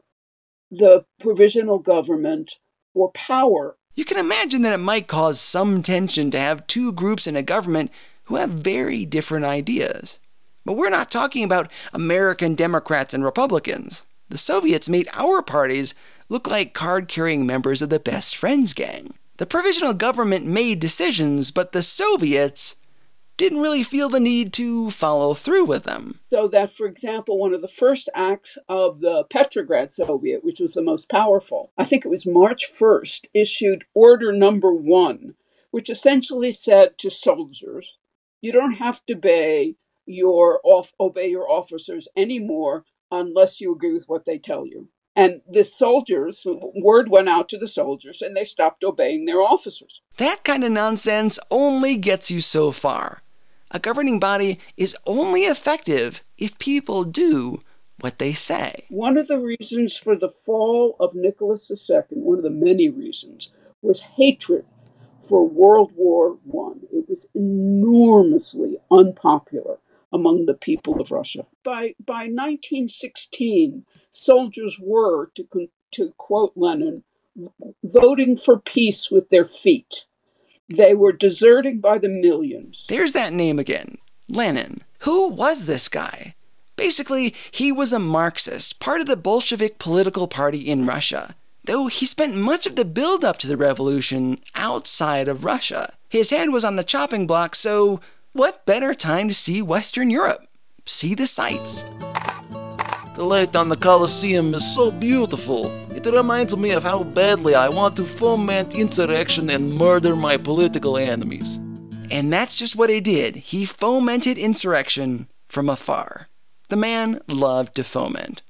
the 0.76 1.04
provisional 1.20 1.78
government 1.78 2.58
for 2.92 3.10
power 3.12 3.76
you 3.94 4.04
can 4.04 4.18
imagine 4.18 4.62
that 4.62 4.72
it 4.72 4.78
might 4.78 5.06
cause 5.06 5.40
some 5.40 5.80
tension 5.82 6.30
to 6.32 6.38
have 6.38 6.66
two 6.66 6.92
groups 6.92 7.26
in 7.26 7.36
a 7.36 7.42
government 7.42 7.92
who 8.24 8.36
have 8.36 8.50
very 8.50 9.04
different 9.04 9.44
ideas. 9.44 10.18
But 10.64 10.72
we're 10.74 10.90
not 10.90 11.10
talking 11.10 11.44
about 11.44 11.70
American 11.92 12.54
Democrats 12.54 13.14
and 13.14 13.24
Republicans. 13.24 14.04
The 14.30 14.38
Soviets 14.38 14.88
made 14.88 15.08
our 15.12 15.42
parties 15.42 15.94
look 16.28 16.48
like 16.48 16.74
card 16.74 17.06
carrying 17.06 17.46
members 17.46 17.82
of 17.82 17.90
the 17.90 18.00
best 18.00 18.36
friends 18.36 18.74
gang. 18.74 19.14
The 19.36 19.46
provisional 19.46 19.94
government 19.94 20.46
made 20.46 20.80
decisions, 20.80 21.50
but 21.50 21.72
the 21.72 21.82
Soviets 21.82 22.76
didn't 23.36 23.60
really 23.60 23.82
feel 23.82 24.08
the 24.08 24.20
need 24.20 24.52
to 24.54 24.90
follow 24.90 25.34
through 25.34 25.64
with 25.64 25.84
them. 25.84 26.20
So 26.30 26.48
that, 26.48 26.70
for 26.70 26.86
example, 26.86 27.38
one 27.38 27.54
of 27.54 27.62
the 27.62 27.68
first 27.68 28.08
acts 28.14 28.58
of 28.68 29.00
the 29.00 29.24
Petrograd 29.24 29.92
Soviet, 29.92 30.44
which 30.44 30.60
was 30.60 30.74
the 30.74 30.82
most 30.82 31.08
powerful, 31.08 31.72
I 31.76 31.84
think 31.84 32.04
it 32.04 32.10
was 32.10 32.26
March 32.26 32.70
1st, 32.72 33.26
issued 33.34 33.84
Order 33.94 34.32
Number 34.32 34.72
One, 34.72 35.34
which 35.70 35.90
essentially 35.90 36.52
said 36.52 36.96
to 36.98 37.10
soldiers, 37.10 37.98
you 38.40 38.52
don't 38.52 38.74
have 38.74 39.04
to 39.06 39.14
obey 39.14 39.76
your 40.06 40.60
off 40.64 40.92
obey 41.00 41.28
your 41.28 41.50
officers 41.50 42.08
anymore 42.14 42.84
unless 43.10 43.60
you 43.60 43.72
agree 43.72 43.92
with 43.92 44.04
what 44.06 44.26
they 44.26 44.38
tell 44.38 44.66
you. 44.66 44.88
And 45.16 45.42
the 45.48 45.64
soldiers, 45.64 46.44
word 46.44 47.08
went 47.08 47.28
out 47.28 47.48
to 47.50 47.58
the 47.58 47.68
soldiers, 47.68 48.20
and 48.20 48.36
they 48.36 48.44
stopped 48.44 48.82
obeying 48.82 49.24
their 49.24 49.40
officers. 49.40 50.02
That 50.16 50.42
kind 50.42 50.64
of 50.64 50.72
nonsense 50.72 51.38
only 51.52 51.96
gets 51.96 52.32
you 52.32 52.40
so 52.40 52.72
far 52.72 53.22
a 53.74 53.80
governing 53.80 54.20
body 54.20 54.60
is 54.76 54.96
only 55.04 55.42
effective 55.42 56.22
if 56.38 56.58
people 56.58 57.02
do 57.02 57.60
what 58.00 58.18
they 58.18 58.32
say. 58.32 58.86
One 58.88 59.18
of 59.18 59.26
the 59.26 59.40
reasons 59.40 59.96
for 59.96 60.16
the 60.16 60.28
fall 60.28 60.96
of 61.00 61.14
Nicholas 61.14 61.70
II, 61.90 62.02
one 62.10 62.38
of 62.38 62.44
the 62.44 62.50
many 62.50 62.88
reasons, 62.88 63.50
was 63.82 64.00
hatred 64.16 64.64
for 65.18 65.46
World 65.46 65.92
War 65.96 66.38
I. 66.48 66.72
It 66.92 67.08
was 67.08 67.26
enormously 67.34 68.78
unpopular 68.90 69.78
among 70.12 70.46
the 70.46 70.54
people 70.54 71.00
of 71.00 71.10
Russia. 71.10 71.46
By, 71.64 71.94
by 72.04 72.28
1916, 72.28 73.84
soldiers 74.10 74.78
were, 74.80 75.30
to, 75.34 75.68
to 75.94 76.12
quote 76.16 76.52
Lenin, 76.54 77.02
voting 77.82 78.36
for 78.36 78.60
peace 78.60 79.10
with 79.10 79.30
their 79.30 79.44
feet. 79.44 80.06
They 80.68 80.94
were 80.94 81.12
deserting 81.12 81.80
by 81.80 81.98
the 81.98 82.08
millions. 82.08 82.86
There's 82.88 83.12
that 83.12 83.32
name 83.32 83.58
again 83.58 83.98
Lenin. 84.28 84.82
Who 85.00 85.28
was 85.28 85.66
this 85.66 85.88
guy? 85.88 86.34
Basically, 86.76 87.34
he 87.50 87.70
was 87.70 87.92
a 87.92 87.98
Marxist, 87.98 88.80
part 88.80 89.00
of 89.00 89.06
the 89.06 89.16
Bolshevik 89.16 89.78
political 89.78 90.26
party 90.26 90.68
in 90.68 90.86
Russia. 90.86 91.36
Though 91.64 91.86
he 91.86 92.04
spent 92.04 92.34
much 92.34 92.66
of 92.66 92.76
the 92.76 92.84
build 92.84 93.24
up 93.24 93.38
to 93.38 93.46
the 93.46 93.56
revolution 93.56 94.40
outside 94.54 95.28
of 95.28 95.44
Russia. 95.44 95.94
His 96.08 96.30
head 96.30 96.50
was 96.50 96.64
on 96.64 96.76
the 96.76 96.84
chopping 96.84 97.26
block, 97.26 97.54
so 97.54 98.00
what 98.32 98.66
better 98.66 98.94
time 98.94 99.28
to 99.28 99.34
see 99.34 99.62
Western 99.62 100.10
Europe? 100.10 100.46
See 100.84 101.14
the 101.14 101.26
sights. 101.26 101.84
The 103.14 103.24
light 103.24 103.54
on 103.54 103.68
the 103.68 103.76
Colosseum 103.76 104.54
is 104.54 104.74
so 104.74 104.90
beautiful. 104.90 105.72
It 105.94 106.06
reminds 106.06 106.56
me 106.56 106.70
of 106.70 106.82
how 106.82 107.04
badly 107.04 107.54
I 107.54 107.68
want 107.68 107.94
to 107.96 108.04
foment 108.04 108.74
insurrection 108.74 109.48
and 109.48 109.72
murder 109.72 110.16
my 110.16 110.36
political 110.36 110.98
enemies. 110.98 111.60
And 112.10 112.32
that's 112.32 112.56
just 112.56 112.74
what 112.74 112.90
he 112.90 113.00
did. 113.00 113.36
He 113.36 113.64
fomented 113.64 114.36
insurrection 114.36 115.28
from 115.48 115.68
afar. 115.68 116.28
The 116.68 116.76
man 116.76 117.20
loved 117.28 117.76
to 117.76 117.84
foment. 117.84 118.42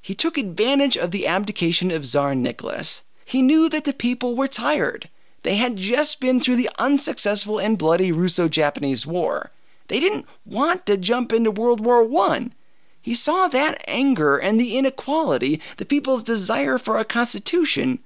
He 0.00 0.14
took 0.14 0.38
advantage 0.38 0.96
of 0.96 1.10
the 1.10 1.26
abdication 1.26 1.90
of 1.90 2.06
Tsar 2.06 2.36
Nicholas. 2.36 3.02
He 3.24 3.42
knew 3.42 3.68
that 3.68 3.84
the 3.84 3.92
people 3.92 4.36
were 4.36 4.48
tired. 4.48 5.10
They 5.42 5.56
had 5.56 5.76
just 5.76 6.20
been 6.20 6.40
through 6.40 6.56
the 6.56 6.70
unsuccessful 6.78 7.58
and 7.58 7.76
bloody 7.76 8.12
Russo 8.12 8.48
Japanese 8.48 9.06
War. 9.06 9.50
They 9.88 9.98
didn't 9.98 10.26
want 10.46 10.86
to 10.86 10.96
jump 10.96 11.32
into 11.32 11.50
World 11.50 11.80
War 11.84 12.08
I. 12.30 12.50
He 13.02 13.14
saw 13.14 13.48
that 13.48 13.82
anger 13.88 14.38
and 14.38 14.60
the 14.60 14.78
inequality, 14.78 15.60
the 15.76 15.84
people's 15.84 16.22
desire 16.22 16.78
for 16.78 16.98
a 16.98 17.04
constitution, 17.04 17.98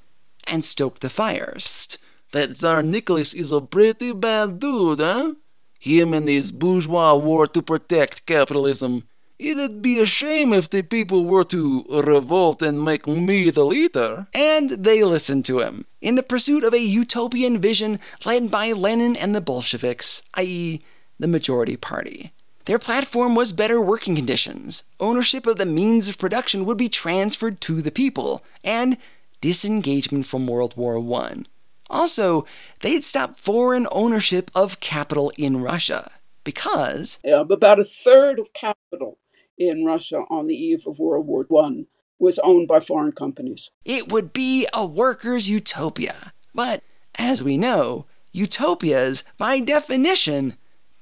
and 0.47 0.65
stoked 0.65 1.03
the 1.03 1.11
fires. 1.11 1.99
That 2.33 2.57
Tsar 2.57 2.83
Nicholas 2.83 3.35
is 3.35 3.53
a 3.53 3.61
pretty 3.61 4.13
bad 4.13 4.59
dude, 4.59 5.01
huh? 5.01 5.35
Him 5.79 6.15
and 6.15 6.27
his 6.27 6.51
bourgeois 6.51 7.15
war 7.15 7.47
to 7.47 7.63
protect 7.63 8.27
capitalism. 8.27 9.05
It'd 9.39 9.83
be 9.83 9.99
a 9.99 10.07
shame 10.07 10.55
if 10.55 10.71
the 10.71 10.81
people 10.81 11.27
were 11.27 11.45
to 11.45 11.85
revolt 11.91 12.63
and 12.63 12.83
make 12.83 13.07
me 13.07 13.51
the 13.51 13.67
leader. 13.67 14.27
And 14.33 14.71
they 14.71 15.05
listened 15.05 15.45
to 15.45 15.61
him, 15.61 15.85
in 16.01 16.15
the 16.15 16.23
pursuit 16.23 16.65
of 16.65 16.73
a 16.73 16.81
utopian 16.81 17.61
vision 17.61 18.01
led 18.25 18.51
by 18.51 18.73
Lenin 18.73 19.15
and 19.15 19.35
the 19.35 19.43
Bolsheviks, 19.43 20.23
i.e., 20.35 20.81
the 21.19 21.29
majority 21.29 21.77
party. 21.77 22.33
Their 22.67 22.79
platform 22.81 23.37
was 23.37 23.53
better 23.53 23.81
working 23.81 24.17
conditions. 24.17 24.83
Ownership 24.99 25.47
of 25.47 25.57
the 25.57 25.65
means 25.65 26.09
of 26.09 26.19
production 26.19 26.65
would 26.65 26.77
be 26.77 26.89
transferred 26.89 27.61
to 27.63 27.81
the 27.81 27.93
people, 27.93 28.45
and 28.65 28.99
disengagement 29.41 30.27
from 30.27 30.49
World 30.49 30.77
War 30.77 30.99
I. 31.23 31.45
Also, 31.89 32.45
they'd 32.81 33.05
stop 33.05 33.39
foreign 33.39 33.87
ownership 33.93 34.51
of 34.53 34.81
capital 34.81 35.31
in 35.39 35.63
Russia 35.63 36.11
because. 36.43 37.21
Yeah, 37.25 37.43
about 37.49 37.79
a 37.79 37.85
third 37.85 38.41
of 38.41 38.53
capital 38.53 39.19
in 39.57 39.85
Russia 39.85 40.23
on 40.29 40.49
the 40.49 40.57
eve 40.57 40.89
of 40.89 40.99
World 40.99 41.27
War 41.27 41.47
I 41.65 41.85
was 42.19 42.41
owned 42.41 42.67
by 42.67 42.81
foreign 42.81 43.13
companies. 43.13 43.71
It 43.85 44.11
would 44.11 44.33
be 44.33 44.67
a 44.73 44.85
workers' 44.85 45.49
utopia. 45.49 46.33
But 46.53 46.83
as 47.15 47.45
we 47.45 47.57
know, 47.57 48.07
utopias, 48.33 49.23
by 49.39 49.61
definition, 49.61 50.57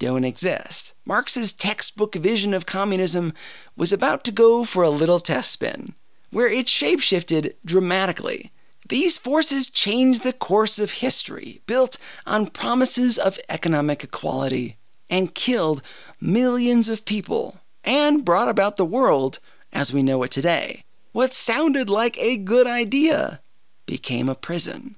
don't 0.04 0.24
exist. 0.24 0.92
Marx's 1.06 1.54
textbook 1.54 2.14
vision 2.14 2.52
of 2.52 2.66
communism 2.66 3.32
was 3.74 3.90
about 3.90 4.22
to 4.24 4.32
go 4.32 4.62
for 4.62 4.82
a 4.82 4.90
little 4.90 5.18
test 5.18 5.50
spin, 5.50 5.94
where 6.30 6.46
it 6.46 6.66
shapeshifted 6.66 7.54
dramatically. 7.64 8.52
These 8.86 9.16
forces 9.16 9.70
changed 9.70 10.22
the 10.22 10.34
course 10.34 10.78
of 10.78 11.00
history, 11.00 11.62
built 11.66 11.96
on 12.26 12.48
promises 12.48 13.16
of 13.16 13.38
economic 13.48 14.04
equality, 14.04 14.76
and 15.08 15.34
killed 15.34 15.80
millions 16.20 16.90
of 16.90 17.06
people, 17.06 17.60
and 17.82 18.26
brought 18.26 18.50
about 18.50 18.76
the 18.76 18.84
world 18.84 19.38
as 19.72 19.90
we 19.90 20.02
know 20.02 20.22
it 20.22 20.30
today. 20.30 20.84
What 21.12 21.32
sounded 21.32 21.88
like 21.88 22.18
a 22.18 22.36
good 22.36 22.66
idea 22.66 23.40
became 23.86 24.28
a 24.28 24.34
prison. 24.34 24.96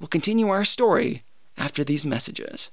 We'll 0.00 0.08
continue 0.08 0.48
our 0.48 0.64
story 0.64 1.22
after 1.56 1.84
these 1.84 2.04
messages. 2.04 2.72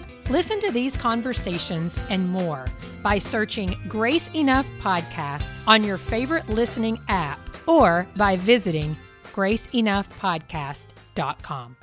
Listen 0.31 0.59
to 0.61 0.71
these 0.71 0.95
conversations 0.95 1.99
and 2.09 2.29
more 2.29 2.65
by 3.03 3.17
searching 3.17 3.75
Grace 3.89 4.29
Enough 4.33 4.65
Podcast 4.79 5.45
on 5.67 5.83
your 5.83 5.97
favorite 5.97 6.47
listening 6.47 6.97
app 7.09 7.37
or 7.67 8.07
by 8.15 8.37
visiting 8.37 8.95
graceenoughpodcast.com. 9.33 11.75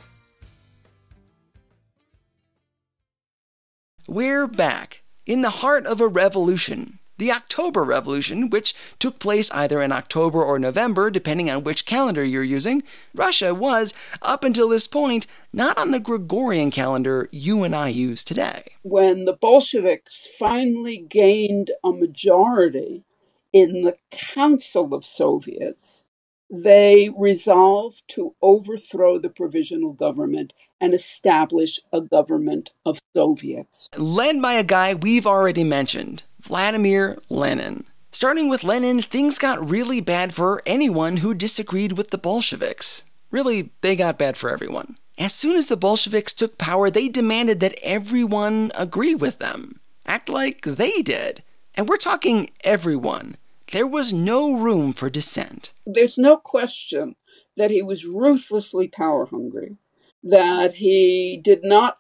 We're 4.08 4.46
back 4.46 5.02
in 5.26 5.42
the 5.42 5.50
heart 5.50 5.84
of 5.84 6.00
a 6.00 6.08
revolution 6.08 7.00
the 7.18 7.30
October 7.30 7.84
Revolution, 7.84 8.48
which 8.48 8.75
took 8.98 9.18
place 9.18 9.50
either 9.50 9.82
in 9.82 9.92
October 9.92 10.42
or 10.42 10.58
November, 10.58 11.10
depending 11.10 11.50
on 11.50 11.64
which 11.64 11.84
calendar 11.84 12.25
you're 12.25 12.42
using, 12.42 12.82
Russia 13.14 13.54
was, 13.54 13.92
up 14.22 14.44
until 14.44 14.68
this 14.68 14.87
point, 14.87 15.26
not 15.52 15.78
on 15.78 15.90
the 15.90 16.00
Gregorian 16.00 16.70
calendar 16.70 17.28
you 17.30 17.64
and 17.64 17.75
I 17.75 17.88
use 17.88 18.25
today. 18.25 18.62
When 18.82 19.25
the 19.25 19.32
Bolsheviks 19.32 20.28
finally 20.38 20.96
gained 20.96 21.72
a 21.84 21.92
majority 21.92 23.04
in 23.52 23.82
the 23.82 23.96
Council 24.10 24.94
of 24.94 25.04
Soviets, 25.04 26.04
they 26.50 27.10
resolved 27.16 28.02
to 28.08 28.34
overthrow 28.40 29.18
the 29.18 29.28
provisional 29.28 29.92
government 29.92 30.52
and 30.80 30.94
establish 30.94 31.80
a 31.92 32.00
government 32.00 32.72
of 32.86 32.98
Soviets. 33.14 33.90
Led 33.96 34.40
by 34.40 34.54
a 34.54 34.64
guy 34.64 34.94
we've 34.94 35.26
already 35.26 35.64
mentioned, 35.64 36.22
Vladimir 36.40 37.18
Lenin. 37.28 37.84
Starting 38.12 38.48
with 38.48 38.64
Lenin, 38.64 39.02
things 39.02 39.38
got 39.38 39.68
really 39.68 40.00
bad 40.00 40.34
for 40.34 40.62
anyone 40.64 41.18
who 41.18 41.34
disagreed 41.34 41.92
with 41.92 42.10
the 42.10 42.18
Bolsheviks. 42.18 43.04
Really, 43.30 43.70
they 43.82 43.96
got 43.96 44.18
bad 44.18 44.36
for 44.36 44.48
everyone. 44.48 44.96
As 45.18 45.34
soon 45.34 45.56
as 45.56 45.66
the 45.66 45.76
Bolsheviks 45.76 46.32
took 46.32 46.56
power, 46.56 46.90
they 46.90 47.08
demanded 47.08 47.60
that 47.60 47.78
everyone 47.82 48.72
agree 48.74 49.14
with 49.14 49.38
them, 49.38 49.80
act 50.06 50.28
like 50.28 50.62
they 50.62 51.02
did. 51.02 51.42
And 51.74 51.88
we're 51.88 51.96
talking 51.96 52.50
everyone. 52.64 53.36
There 53.70 53.87
was 53.87 54.12
no 54.12 54.56
room 54.56 54.92
for 54.92 55.10
dissent. 55.10 55.72
There's 55.84 56.16
no 56.16 56.37
question 56.37 57.16
that 57.56 57.70
he 57.70 57.82
was 57.82 58.06
ruthlessly 58.06 58.88
power 58.88 59.26
hungry, 59.26 59.76
that 60.22 60.75
he 60.75 61.40
did 61.42 61.64
not 61.64 61.98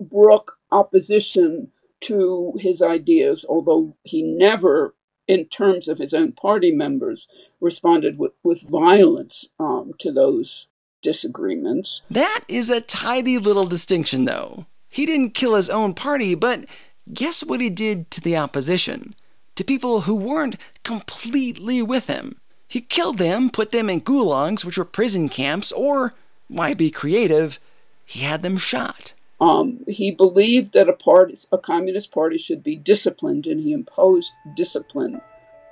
brook 0.00 0.58
opposition 0.70 1.72
to 2.02 2.52
his 2.58 2.82
ideas, 2.82 3.44
although 3.48 3.96
he 4.04 4.22
never, 4.22 4.94
in 5.26 5.46
terms 5.46 5.88
of 5.88 5.98
his 5.98 6.12
own 6.12 6.32
party 6.32 6.70
members, 6.70 7.26
responded 7.60 8.18
with, 8.18 8.32
with 8.42 8.62
violence 8.62 9.48
um, 9.58 9.92
to 9.98 10.12
those 10.12 10.68
disagreements. 11.02 12.02
That 12.10 12.44
is 12.46 12.70
a 12.70 12.80
tidy 12.80 13.38
little 13.38 13.66
distinction, 13.66 14.24
though. 14.24 14.66
He 14.88 15.06
didn't 15.06 15.34
kill 15.34 15.54
his 15.54 15.70
own 15.70 15.94
party, 15.94 16.34
but 16.34 16.66
guess 17.12 17.42
what 17.42 17.60
he 17.60 17.70
did 17.70 18.10
to 18.12 18.20
the 18.20 18.36
opposition? 18.36 19.14
To 19.56 19.64
people 19.64 20.02
who 20.02 20.14
weren't 20.14 20.56
completely 20.82 21.80
with 21.82 22.08
him. 22.08 22.40
He 22.66 22.80
killed 22.80 23.18
them, 23.18 23.50
put 23.50 23.70
them 23.70 23.88
in 23.88 24.00
gulags, 24.00 24.64
which 24.64 24.76
were 24.76 24.84
prison 24.84 25.28
camps, 25.28 25.70
or, 25.70 26.14
why 26.48 26.74
be 26.74 26.90
creative, 26.90 27.60
he 28.04 28.20
had 28.20 28.42
them 28.42 28.56
shot. 28.56 29.14
Um, 29.40 29.84
he 29.86 30.10
believed 30.10 30.72
that 30.72 30.88
a 30.88 30.92
party, 30.92 31.36
a 31.52 31.58
communist 31.58 32.10
party, 32.10 32.38
should 32.38 32.64
be 32.64 32.76
disciplined, 32.76 33.46
and 33.46 33.60
he 33.60 33.72
imposed 33.72 34.32
discipline 34.56 35.20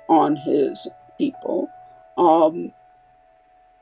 on 0.07 0.37
his 0.37 0.87
people. 1.17 1.69
Um, 2.17 2.71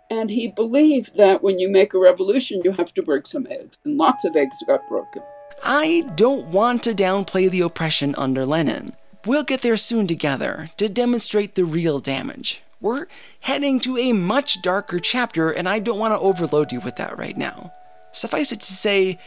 and 0.09 0.29
he 0.29 0.47
believed 0.47 1.15
that 1.17 1.43
when 1.43 1.59
you 1.59 1.69
make 1.69 1.93
a 1.93 1.99
revolution, 1.99 2.61
you 2.63 2.71
have 2.73 2.93
to 2.95 3.03
break 3.03 3.27
some 3.27 3.47
eggs, 3.49 3.77
and 3.85 3.97
lots 3.97 4.25
of 4.25 4.35
eggs 4.35 4.63
got 4.65 4.81
broken. 4.89 5.21
I 5.63 6.09
don't 6.15 6.47
want 6.47 6.83
to 6.83 6.93
downplay 6.93 7.49
the 7.49 7.61
oppression 7.61 8.15
under 8.17 8.45
Lenin. 8.45 8.95
We'll 9.23 9.43
get 9.43 9.61
there 9.61 9.77
soon 9.77 10.07
together 10.07 10.71
to 10.77 10.89
demonstrate 10.89 11.53
the 11.53 11.63
real 11.63 11.99
damage. 11.99 12.63
We're 12.79 13.05
heading 13.41 13.79
to 13.81 13.95
a 13.95 14.13
much 14.13 14.63
darker 14.63 14.99
chapter, 14.99 15.51
and 15.51 15.69
I 15.69 15.77
don't 15.77 15.99
want 15.99 16.15
to 16.15 16.19
overload 16.19 16.71
you 16.71 16.79
with 16.79 16.95
that 16.95 17.19
right 17.19 17.37
now. 17.37 17.71
Suffice 18.11 18.51
it 18.51 18.61
to 18.61 18.73
say, 18.73 19.19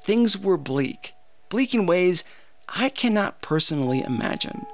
things 0.00 0.38
were 0.38 0.56
bleak, 0.56 1.12
bleak 1.50 1.74
in 1.74 1.84
ways 1.84 2.24
I 2.66 2.88
cannot 2.88 3.42
personally 3.42 4.02
imagine. 4.02 4.64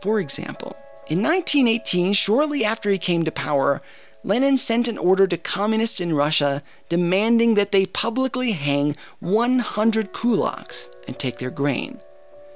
For 0.00 0.20
example, 0.20 0.76
in 1.08 1.20
1918, 1.20 2.12
shortly 2.12 2.64
after 2.64 2.90
he 2.90 2.98
came 2.98 3.24
to 3.24 3.32
power, 3.32 3.82
Lenin 4.22 4.56
sent 4.56 4.86
an 4.86 4.96
order 4.96 5.26
to 5.26 5.36
communists 5.36 6.00
in 6.00 6.14
Russia 6.14 6.62
demanding 6.88 7.54
that 7.54 7.72
they 7.72 7.84
publicly 7.84 8.52
hang 8.52 8.94
100 9.18 10.12
kulaks 10.12 10.88
and 11.08 11.18
take 11.18 11.38
their 11.38 11.50
grain. 11.50 11.98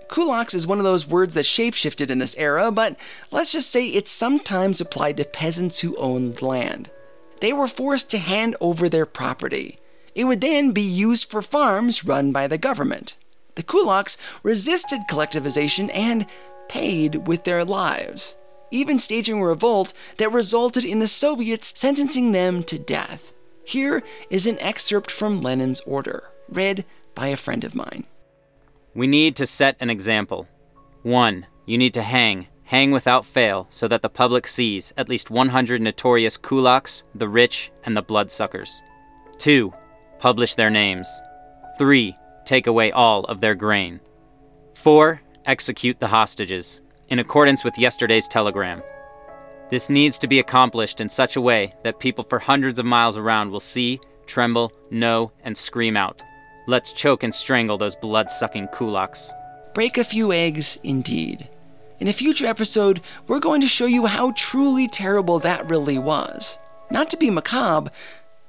Kulaks 0.09 0.55
is 0.55 0.67
one 0.67 0.79
of 0.79 0.85
those 0.85 1.07
words 1.07 1.35
that 1.35 1.45
shapeshifted 1.45 2.11
in 2.11 2.19
this 2.19 2.37
era, 2.37 2.71
but 2.71 2.97
let's 3.31 3.53
just 3.53 3.71
say 3.71 3.89
it's 3.89 4.11
sometimes 4.11 4.81
applied 4.81 5.17
to 5.19 5.25
peasants 5.25 5.81
who 5.81 5.97
owned 5.97 6.43
land. 6.43 6.91
They 7.41 7.53
were 7.53 7.69
forced 7.69 8.11
to 8.11 8.19
hand 8.19 8.57
over 8.61 8.89
their 8.89 9.07
property. 9.07 9.79
It 10.15 10.25
would 10.25 10.41
then 10.41 10.73
be 10.73 10.83
used 10.83 11.31
for 11.31 11.43
farms 11.43 12.05
run 12.05 12.33
by 12.33 12.47
the 12.47 12.59
government. 12.59 13.17
The 13.55 13.63
kulaks 13.63 14.17
resisted 14.43 15.01
collectivization 15.11 15.91
and 15.95 16.27
paid 16.69 17.27
with 17.29 17.45
their 17.45 17.65
lives, 17.65 18.35
even 18.71 18.99
staging 18.99 19.41
a 19.41 19.45
revolt 19.45 19.93
that 20.17 20.33
resulted 20.33 20.85
in 20.85 20.99
the 20.99 21.07
Soviets 21.07 21.73
sentencing 21.77 22.33
them 22.33 22.63
to 22.65 22.79
death. 22.79 23.33
Here 23.65 24.03
is 24.31 24.47
an 24.47 24.59
excerpt 24.61 25.11
from 25.11 25.41
Lenin's 25.41 25.81
order, 25.81 26.31
read 26.49 26.85
by 27.15 27.29
a 27.29 27.37
friend 27.37 27.65
of 27.65 27.75
mine. 27.75 28.07
We 28.95 29.07
need 29.07 29.37
to 29.37 29.47
set 29.47 29.77
an 29.81 29.91
example. 29.91 30.49
1. 31.03 31.47
You 31.67 31.79
need 31.79 31.95
to 31.95 32.03
hang, 32.03 32.47
hang 32.65 32.91
without 32.91 33.25
fail, 33.25 33.67
so 33.71 33.87
that 33.89 34.03
the 34.03 34.09
public 34.09 34.47
sees 34.47 34.93
at 34.97 35.09
least 35.09 35.31
100 35.31 35.81
notorious 35.81 36.39
kulaks, 36.39 37.05
the 37.15 37.29
rich, 37.29 37.71
and 37.85 37.97
the 37.97 38.03
bloodsuckers. 38.03 38.83
2. 39.39 39.73
Publish 40.19 40.55
their 40.55 40.71
names. 40.71 41.09
3. 41.79 42.17
Take 42.45 42.67
away 42.67 42.91
all 42.91 43.25
of 43.25 43.41
their 43.41 43.55
grain. 43.55 44.01
4. 44.75 45.21
Execute 45.45 46.01
the 46.01 46.09
hostages, 46.09 46.81
in 47.09 47.19
accordance 47.19 47.65
with 47.65 47.79
yesterday's 47.79 48.29
telegram. 48.29 48.83
This 49.71 49.91
needs 49.91 50.19
to 50.19 50.29
be 50.29 50.41
accomplished 50.41 51.01
in 51.01 51.09
such 51.09 51.37
a 51.37 51.41
way 51.41 51.75
that 51.85 52.01
people 52.01 52.25
for 52.25 52.39
hundreds 52.39 52.79
of 52.79 52.87
miles 52.87 53.17
around 53.17 53.51
will 53.51 53.61
see, 53.61 54.01
tremble, 54.27 54.73
know, 54.91 55.31
and 55.43 55.57
scream 55.57 55.97
out. 55.97 56.23
Let's 56.69 56.93
choke 56.93 57.23
and 57.23 57.35
strangle 57.35 57.79
those 57.79 57.97
blood 57.97 58.31
sucking 58.31 58.69
kulaks. 58.69 59.33
Break 59.73 59.97
a 59.97 60.05
few 60.05 60.35
eggs, 60.35 60.79
indeed. 60.83 61.49
In 61.99 62.09
a 62.09 62.13
future 62.13 62.45
episode, 62.45 63.01
we're 63.27 63.41
going 63.41 63.63
to 63.63 63.67
show 63.67 63.87
you 63.87 64.05
how 64.05 64.33
truly 64.33 64.87
terrible 64.87 65.39
that 65.39 65.71
really 65.71 65.99
was. 65.99 66.59
Not 66.91 67.09
to 67.09 67.17
be 67.17 67.31
macabre, 67.31 67.91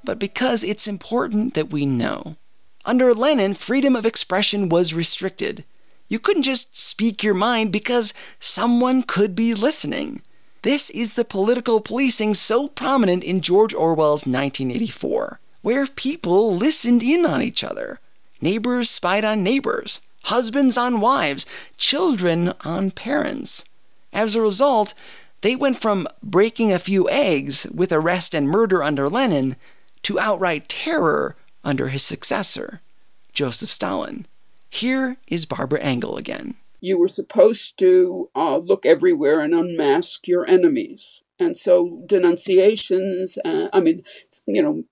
but 0.04 0.18
because 0.18 0.62
it's 0.62 0.86
important 0.86 1.54
that 1.54 1.70
we 1.70 1.86
know. 1.86 2.36
Under 2.84 3.14
Lenin, 3.14 3.54
freedom 3.54 3.96
of 3.96 4.04
expression 4.04 4.68
was 4.68 4.92
restricted. 4.92 5.64
You 6.06 6.18
couldn't 6.18 6.42
just 6.42 6.76
speak 6.76 7.24
your 7.24 7.32
mind 7.32 7.72
because 7.72 8.12
someone 8.38 9.02
could 9.02 9.34
be 9.34 9.54
listening. 9.54 10.20
This 10.60 10.90
is 10.90 11.14
the 11.14 11.24
political 11.24 11.80
policing 11.80 12.34
so 12.34 12.68
prominent 12.68 13.24
in 13.24 13.40
George 13.40 13.72
Orwell's 13.72 14.26
1984, 14.26 15.40
where 15.62 15.86
people 15.86 16.54
listened 16.54 17.02
in 17.02 17.24
on 17.24 17.40
each 17.40 17.64
other. 17.64 17.98
Neighbors 18.40 18.88
spied 18.90 19.24
on 19.24 19.42
neighbors. 19.42 20.00
husbands 20.24 20.76
on 20.76 21.00
wives, 21.00 21.46
children 21.78 22.52
on 22.62 22.90
parents. 22.90 23.64
As 24.12 24.34
a 24.34 24.42
result, 24.42 24.92
they 25.40 25.56
went 25.56 25.80
from 25.80 26.06
breaking 26.22 26.72
a 26.72 26.78
few 26.78 27.08
eggs 27.08 27.66
with 27.74 27.90
arrest 27.90 28.34
and 28.34 28.46
murder 28.48 28.82
under 28.82 29.08
Lenin 29.08 29.56
to 30.02 30.18
outright 30.18 30.68
terror 30.68 31.36
under 31.64 31.88
his 31.88 32.02
successor, 32.02 32.80
Joseph 33.32 33.70
Stalin. 33.70 34.26
Here 34.68 35.16
is 35.26 35.46
Barbara 35.46 35.80
Engel 35.80 36.16
again. 36.16 36.56
You 36.80 36.98
were 36.98 37.08
supposed 37.08 37.78
to 37.78 38.30
uh, 38.34 38.58
look 38.58 38.84
everywhere 38.86 39.40
and 39.40 39.54
unmask 39.54 40.28
your 40.28 40.46
enemies. 40.46 41.22
And 41.38 41.56
so 41.56 42.02
denunciations, 42.06 43.38
uh, 43.44 43.68
I 43.72 43.80
mean, 43.80 44.02
you 44.46 44.62
know, 44.62 44.84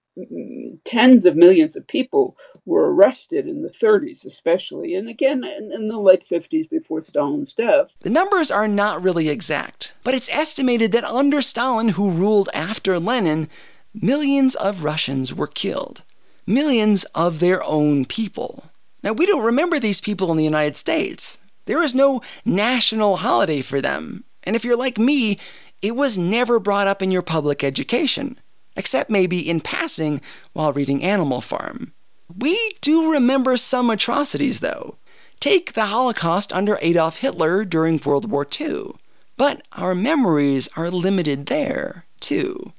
tens 0.84 1.24
of 1.24 1.36
millions 1.36 1.76
of 1.76 1.86
people 1.86 2.36
were 2.64 2.92
arrested 2.92 3.46
in 3.46 3.62
the 3.62 3.68
30s, 3.68 4.24
especially, 4.24 4.94
and 4.94 5.08
again 5.08 5.44
in, 5.44 5.72
in, 5.72 5.88
the 5.88 5.98
late 5.98 6.24
50s 6.28 6.68
before 6.68 7.00
Stalin's 7.00 7.52
death. 7.52 7.94
The 8.00 8.10
numbers 8.10 8.50
are 8.50 8.68
not 8.68 9.02
really 9.02 9.28
exact, 9.28 9.94
but 10.02 10.14
it's 10.14 10.30
estimated 10.30 10.92
that 10.92 11.04
under 11.04 11.40
Stalin, 11.40 11.90
who 11.90 12.10
ruled 12.10 12.48
after 12.52 12.98
Lenin, 12.98 13.48
millions 13.94 14.54
of 14.54 14.84
Russians 14.84 15.34
were 15.34 15.46
killed. 15.46 16.02
Millions 16.46 17.04
of 17.14 17.40
their 17.40 17.62
own 17.62 18.04
people. 18.04 18.64
Now, 19.02 19.12
we 19.12 19.26
don't 19.26 19.44
remember 19.44 19.78
these 19.78 20.00
people 20.00 20.30
in 20.30 20.36
the 20.36 20.44
United 20.44 20.76
States. 20.76 21.38
There 21.66 21.82
is 21.82 21.94
no 21.94 22.22
national 22.44 23.16
holiday 23.16 23.62
for 23.62 23.80
them. 23.80 24.24
And 24.44 24.56
if 24.56 24.64
you're 24.64 24.76
like 24.76 24.98
me, 24.98 25.38
it 25.82 25.94
was 25.94 26.16
never 26.16 26.58
brought 26.58 26.86
up 26.86 27.02
in 27.02 27.10
your 27.10 27.22
public 27.22 27.62
education 27.62 28.38
except 28.78 29.10
maybe 29.10 29.40
in 29.46 29.60
passing 29.60 30.22
while 30.54 30.72
reading 30.72 31.02
Animal 31.02 31.42
Farm. 31.42 31.92
We 32.34 32.72
do 32.80 33.10
remember 33.10 33.56
some 33.56 33.90
atrocities, 33.90 34.60
though. 34.60 34.96
Take 35.40 35.72
the 35.72 35.86
Holocaust 35.86 36.52
under 36.52 36.78
Adolf 36.80 37.18
Hitler 37.18 37.64
during 37.64 38.00
World 38.04 38.30
War 38.30 38.46
II. 38.58 38.92
But 39.36 39.62
our 39.72 39.94
memories 39.94 40.68
are 40.76 40.90
limited 40.90 41.46
there, 41.46 42.04
too. 42.20 42.72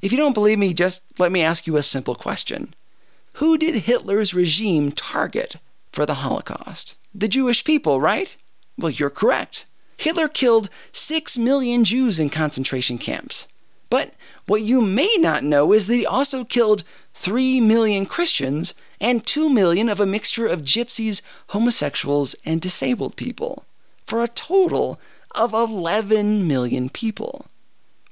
If 0.00 0.12
you 0.12 0.18
don't 0.18 0.34
believe 0.34 0.58
me, 0.58 0.74
just 0.74 1.02
let 1.18 1.30
me 1.30 1.42
ask 1.42 1.66
you 1.66 1.76
a 1.76 1.82
simple 1.82 2.14
question 2.14 2.74
Who 3.34 3.58
did 3.58 3.74
Hitler's 3.74 4.34
regime 4.34 4.92
target 4.92 5.56
for 5.92 6.06
the 6.06 6.14
Holocaust? 6.14 6.96
The 7.14 7.28
Jewish 7.28 7.64
people, 7.64 8.00
right? 8.00 8.36
Well, 8.78 8.90
you're 8.90 9.10
correct. 9.10 9.66
Hitler 9.96 10.28
killed 10.28 10.70
6 10.92 11.38
million 11.38 11.84
Jews 11.84 12.18
in 12.18 12.28
concentration 12.30 12.98
camps. 12.98 13.46
But 13.90 14.14
what 14.46 14.62
you 14.62 14.80
may 14.80 15.14
not 15.18 15.44
know 15.44 15.72
is 15.72 15.86
that 15.86 15.94
he 15.94 16.06
also 16.06 16.44
killed 16.44 16.84
3 17.14 17.60
million 17.60 18.06
Christians 18.06 18.74
and 19.00 19.26
2 19.26 19.48
million 19.48 19.88
of 19.88 20.00
a 20.00 20.06
mixture 20.06 20.46
of 20.46 20.62
gypsies, 20.62 21.22
homosexuals, 21.48 22.34
and 22.44 22.60
disabled 22.60 23.16
people, 23.16 23.64
for 24.06 24.22
a 24.22 24.28
total 24.28 24.98
of 25.34 25.52
11 25.52 26.46
million 26.46 26.88
people. 26.88 27.46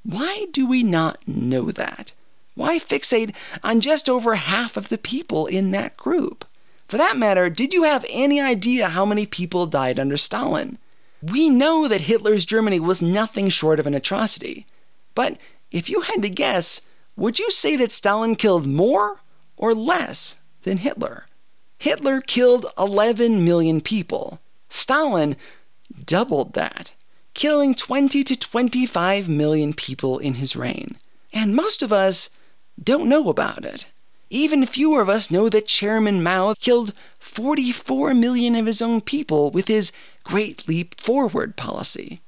Why 0.02 0.46
do 0.52 0.66
we 0.66 0.82
not 0.82 1.26
know 1.26 1.70
that? 1.70 2.12
Why 2.54 2.78
fixate 2.78 3.34
on 3.62 3.80
just 3.80 4.08
over 4.08 4.34
half 4.34 4.76
of 4.76 4.88
the 4.88 4.98
people 4.98 5.46
in 5.46 5.70
that 5.70 5.96
group? 5.96 6.44
For 6.88 6.98
that 6.98 7.16
matter, 7.16 7.48
did 7.48 7.72
you 7.72 7.84
have 7.84 8.04
any 8.10 8.40
idea 8.40 8.90
how 8.90 9.06
many 9.06 9.24
people 9.24 9.66
died 9.66 9.98
under 9.98 10.18
Stalin? 10.18 10.76
We 11.22 11.48
know 11.48 11.88
that 11.88 12.02
Hitler's 12.02 12.44
Germany 12.44 12.80
was 12.80 13.00
nothing 13.00 13.48
short 13.48 13.80
of 13.80 13.86
an 13.86 13.94
atrocity. 13.94 14.66
But 15.14 15.38
if 15.72 15.88
you 15.88 16.02
had 16.02 16.22
to 16.22 16.30
guess, 16.30 16.80
would 17.16 17.38
you 17.38 17.50
say 17.50 17.76
that 17.76 17.90
Stalin 17.90 18.36
killed 18.36 18.66
more 18.66 19.22
or 19.56 19.74
less 19.74 20.36
than 20.62 20.78
Hitler? 20.78 21.26
Hitler 21.78 22.20
killed 22.20 22.66
11 22.78 23.44
million 23.44 23.80
people. 23.80 24.40
Stalin 24.68 25.36
doubled 26.04 26.54
that, 26.54 26.94
killing 27.34 27.74
20 27.74 28.22
to 28.24 28.36
25 28.36 29.28
million 29.28 29.74
people 29.74 30.18
in 30.18 30.34
his 30.34 30.54
reign. 30.54 30.96
And 31.32 31.56
most 31.56 31.82
of 31.82 31.92
us 31.92 32.30
don't 32.82 33.08
know 33.08 33.28
about 33.28 33.64
it. 33.64 33.90
Even 34.30 34.64
fewer 34.64 35.02
of 35.02 35.10
us 35.10 35.30
know 35.30 35.50
that 35.50 35.66
Chairman 35.66 36.22
Mao 36.22 36.54
killed 36.54 36.94
44 37.18 38.14
million 38.14 38.54
of 38.56 38.64
his 38.64 38.80
own 38.80 39.02
people 39.02 39.50
with 39.50 39.68
his 39.68 39.92
Great 40.24 40.66
Leap 40.66 40.98
Forward 40.98 41.56
policy 41.56 42.21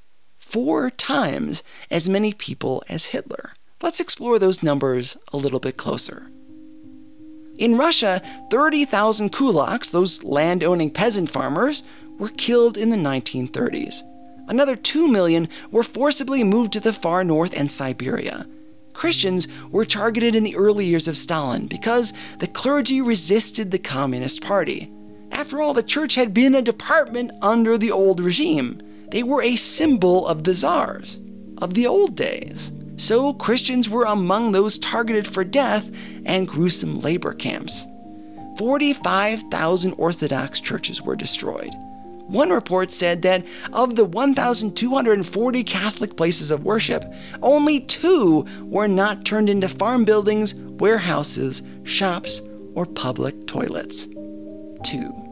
four 0.54 0.88
times 0.88 1.64
as 1.90 2.08
many 2.08 2.32
people 2.32 2.80
as 2.88 3.06
Hitler. 3.06 3.54
Let's 3.82 3.98
explore 3.98 4.38
those 4.38 4.62
numbers 4.62 5.16
a 5.32 5.36
little 5.36 5.58
bit 5.58 5.76
closer. 5.76 6.30
In 7.58 7.76
Russia, 7.76 8.22
30,000 8.52 9.32
kulaks, 9.32 9.90
those 9.90 10.22
land 10.22 10.62
owning 10.62 10.92
peasant 10.92 11.28
farmers, 11.28 11.82
were 12.20 12.28
killed 12.28 12.78
in 12.78 12.90
the 12.90 12.96
1930s. 12.96 14.02
Another 14.46 14.76
2 14.76 15.08
million 15.08 15.48
were 15.72 15.82
forcibly 15.82 16.44
moved 16.44 16.72
to 16.74 16.80
the 16.80 16.92
far 16.92 17.24
north 17.24 17.52
and 17.58 17.68
Siberia. 17.68 18.46
Christians 18.92 19.48
were 19.72 19.84
targeted 19.84 20.36
in 20.36 20.44
the 20.44 20.54
early 20.54 20.86
years 20.86 21.08
of 21.08 21.16
Stalin 21.16 21.66
because 21.66 22.12
the 22.38 22.46
clergy 22.46 23.00
resisted 23.00 23.72
the 23.72 23.78
Communist 23.80 24.40
Party. 24.40 24.88
After 25.32 25.60
all, 25.60 25.74
the 25.74 25.82
church 25.82 26.14
had 26.14 26.32
been 26.32 26.54
a 26.54 26.62
department 26.62 27.32
under 27.42 27.76
the 27.76 27.90
old 27.90 28.20
regime. 28.20 28.80
They 29.10 29.22
were 29.22 29.42
a 29.42 29.56
symbol 29.56 30.26
of 30.26 30.44
the 30.44 30.54
czars, 30.54 31.18
of 31.58 31.74
the 31.74 31.86
old 31.86 32.16
days. 32.16 32.72
So 32.96 33.32
Christians 33.32 33.88
were 33.88 34.04
among 34.04 34.52
those 34.52 34.78
targeted 34.78 35.26
for 35.26 35.44
death 35.44 35.90
and 36.24 36.48
gruesome 36.48 37.00
labor 37.00 37.34
camps. 37.34 37.86
45,000 38.58 39.92
Orthodox 39.94 40.60
churches 40.60 41.02
were 41.02 41.16
destroyed. 41.16 41.74
One 42.26 42.50
report 42.50 42.90
said 42.90 43.22
that 43.22 43.44
of 43.72 43.96
the 43.96 44.04
1,240 44.04 45.64
Catholic 45.64 46.16
places 46.16 46.50
of 46.50 46.64
worship, 46.64 47.04
only 47.42 47.80
two 47.80 48.46
were 48.62 48.88
not 48.88 49.24
turned 49.26 49.50
into 49.50 49.68
farm 49.68 50.04
buildings, 50.04 50.54
warehouses, 50.54 51.62
shops, 51.82 52.40
or 52.74 52.86
public 52.86 53.46
toilets. 53.46 54.06
Two. 54.84 55.23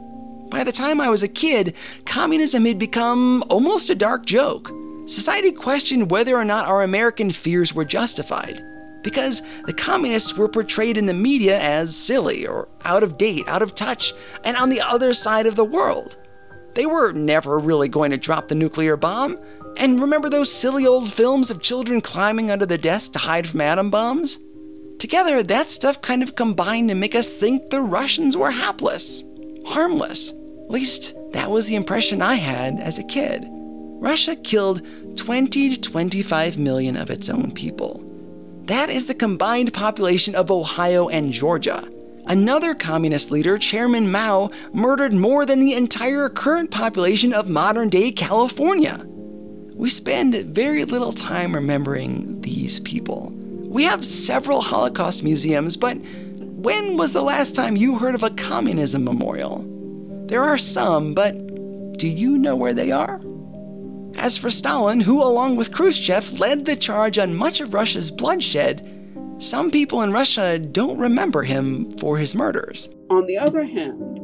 By 0.52 0.64
the 0.64 0.70
time 0.70 1.00
I 1.00 1.08
was 1.08 1.22
a 1.22 1.28
kid, 1.28 1.74
communism 2.04 2.66
had 2.66 2.78
become 2.78 3.42
almost 3.48 3.88
a 3.88 3.94
dark 3.94 4.26
joke. 4.26 4.70
Society 5.06 5.50
questioned 5.50 6.10
whether 6.10 6.36
or 6.36 6.44
not 6.44 6.68
our 6.68 6.82
American 6.82 7.30
fears 7.30 7.74
were 7.74 7.86
justified. 7.86 8.62
Because 9.02 9.40
the 9.64 9.72
communists 9.72 10.36
were 10.36 10.50
portrayed 10.50 10.98
in 10.98 11.06
the 11.06 11.14
media 11.14 11.58
as 11.58 11.96
silly 11.96 12.46
or 12.46 12.68
out 12.84 13.02
of 13.02 13.16
date, 13.16 13.48
out 13.48 13.62
of 13.62 13.74
touch, 13.74 14.12
and 14.44 14.54
on 14.58 14.68
the 14.68 14.82
other 14.82 15.14
side 15.14 15.46
of 15.46 15.56
the 15.56 15.64
world. 15.64 16.18
They 16.74 16.84
were 16.84 17.12
never 17.12 17.58
really 17.58 17.88
going 17.88 18.10
to 18.10 18.18
drop 18.18 18.48
the 18.48 18.54
nuclear 18.54 18.98
bomb. 18.98 19.38
And 19.78 20.02
remember 20.02 20.28
those 20.28 20.52
silly 20.52 20.86
old 20.86 21.10
films 21.10 21.50
of 21.50 21.62
children 21.62 22.02
climbing 22.02 22.50
under 22.50 22.66
the 22.66 22.76
desk 22.76 23.12
to 23.12 23.20
hide 23.20 23.48
from 23.48 23.62
atom 23.62 23.88
bombs? 23.88 24.38
Together, 24.98 25.42
that 25.42 25.70
stuff 25.70 26.02
kind 26.02 26.22
of 26.22 26.36
combined 26.36 26.90
to 26.90 26.94
make 26.94 27.14
us 27.14 27.32
think 27.32 27.70
the 27.70 27.80
Russians 27.80 28.36
were 28.36 28.50
hapless, 28.50 29.22
harmless, 29.64 30.34
least 30.72 31.14
that 31.32 31.50
was 31.50 31.66
the 31.66 31.76
impression 31.76 32.22
I 32.22 32.34
had 32.34 32.80
as 32.80 32.98
a 32.98 33.04
kid. 33.04 33.44
Russia 34.02 34.34
killed 34.34 34.82
20 35.16 35.76
to 35.76 35.80
25 35.80 36.58
million 36.58 36.96
of 36.96 37.10
its 37.10 37.30
own 37.30 37.52
people. 37.52 38.04
That 38.64 38.90
is 38.90 39.06
the 39.06 39.14
combined 39.14 39.72
population 39.72 40.34
of 40.34 40.50
Ohio 40.50 41.08
and 41.08 41.32
Georgia. 41.32 41.88
Another 42.26 42.74
communist 42.74 43.30
leader, 43.30 43.58
Chairman 43.58 44.10
Mao, 44.10 44.50
murdered 44.72 45.12
more 45.12 45.44
than 45.44 45.60
the 45.60 45.74
entire 45.74 46.28
current 46.28 46.70
population 46.70 47.32
of 47.32 47.48
modern 47.48 47.88
day 47.88 48.12
California. 48.12 49.04
We 49.74 49.90
spend 49.90 50.34
very 50.34 50.84
little 50.84 51.12
time 51.12 51.54
remembering 51.54 52.40
these 52.40 52.78
people. 52.80 53.32
We 53.34 53.84
have 53.84 54.06
several 54.06 54.60
Holocaust 54.60 55.24
museums, 55.24 55.76
but 55.76 55.96
when 55.96 56.96
was 56.96 57.12
the 57.12 57.22
last 57.22 57.56
time 57.56 57.76
you 57.76 57.98
heard 57.98 58.14
of 58.14 58.22
a 58.22 58.30
communism 58.30 59.02
memorial? 59.02 59.68
There 60.32 60.44
are 60.44 60.56
some, 60.56 61.12
but 61.12 61.34
do 61.98 62.08
you 62.08 62.38
know 62.38 62.56
where 62.56 62.72
they 62.72 62.90
are? 62.90 63.20
As 64.16 64.38
for 64.38 64.48
Stalin, 64.48 65.02
who, 65.02 65.22
along 65.22 65.56
with 65.56 65.74
Khrushchev, 65.74 66.40
led 66.40 66.64
the 66.64 66.74
charge 66.74 67.18
on 67.18 67.36
much 67.36 67.60
of 67.60 67.74
Russia's 67.74 68.10
bloodshed, 68.10 68.80
some 69.36 69.70
people 69.70 70.00
in 70.00 70.10
Russia 70.10 70.58
don't 70.58 70.96
remember 70.96 71.42
him 71.42 71.90
for 71.98 72.16
his 72.16 72.34
murders. 72.34 72.88
On 73.10 73.26
the 73.26 73.36
other 73.36 73.64
hand, 73.64 74.20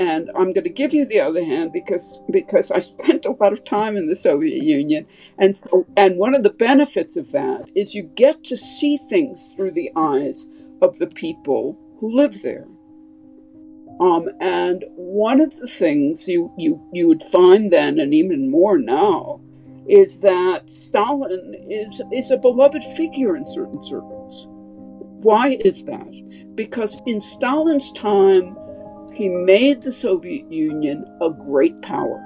and 0.00 0.28
I'm 0.30 0.52
going 0.52 0.64
to 0.64 0.70
give 0.70 0.92
you 0.92 1.06
the 1.06 1.20
other 1.20 1.44
hand 1.44 1.72
because 1.72 2.20
because 2.32 2.72
I 2.72 2.80
spent 2.80 3.24
a 3.24 3.30
lot 3.30 3.52
of 3.52 3.62
time 3.62 3.96
in 3.96 4.08
the 4.08 4.16
Soviet 4.16 4.64
Union, 4.64 5.06
and 5.38 5.56
so, 5.56 5.86
and 5.96 6.18
one 6.18 6.34
of 6.34 6.42
the 6.42 6.50
benefits 6.50 7.16
of 7.16 7.30
that 7.30 7.70
is 7.76 7.94
you 7.94 8.02
get 8.02 8.42
to 8.42 8.56
see 8.56 8.96
things 8.96 9.52
through 9.54 9.70
the 9.70 9.92
eyes 9.94 10.48
of 10.82 10.98
the 10.98 11.06
people 11.06 11.78
who 12.00 12.12
live 12.12 12.42
there. 12.42 12.66
Um, 14.00 14.28
and 14.40 14.84
one 14.94 15.40
of 15.40 15.56
the 15.58 15.66
things 15.66 16.28
you, 16.28 16.52
you, 16.56 16.80
you 16.92 17.08
would 17.08 17.22
find 17.22 17.72
then, 17.72 17.98
and 17.98 18.14
even 18.14 18.50
more 18.50 18.78
now, 18.78 19.40
is 19.88 20.20
that 20.20 20.68
Stalin 20.70 21.54
is, 21.68 22.02
is 22.12 22.30
a 22.30 22.36
beloved 22.36 22.84
figure 22.96 23.36
in 23.36 23.44
certain 23.44 23.82
circles. 23.82 24.46
Why 25.20 25.58
is 25.64 25.84
that? 25.84 26.54
Because 26.54 27.00
in 27.06 27.20
Stalin's 27.20 27.90
time, 27.92 28.56
he 29.14 29.28
made 29.28 29.82
the 29.82 29.90
Soviet 29.90 30.52
Union 30.52 31.04
a 31.20 31.30
great 31.30 31.80
power. 31.82 32.24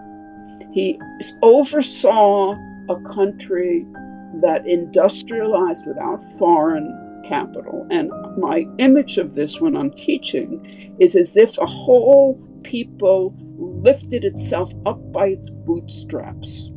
He 0.73 0.99
oversaw 1.41 2.55
a 2.91 3.15
country 3.15 3.87
that 4.43 4.67
industrialized 4.67 5.87
without 5.87 6.21
foreign 6.39 7.12
capital. 7.25 7.87
And 7.91 8.11
my 8.39 8.67
image 8.79 9.19
of 9.19 9.35
this 9.35 9.61
when 9.61 9.77
I'm 9.77 9.93
teaching 9.93 10.97
is 10.99 11.17
as 11.17 11.37
if 11.37 11.59
a 11.59 11.67
whole 11.67 12.41
people 12.63 13.35
lifted 13.59 14.25
itself 14.25 14.73
up 14.87 15.13
by 15.13 15.27
its 15.29 15.51
bootstraps 15.51 16.71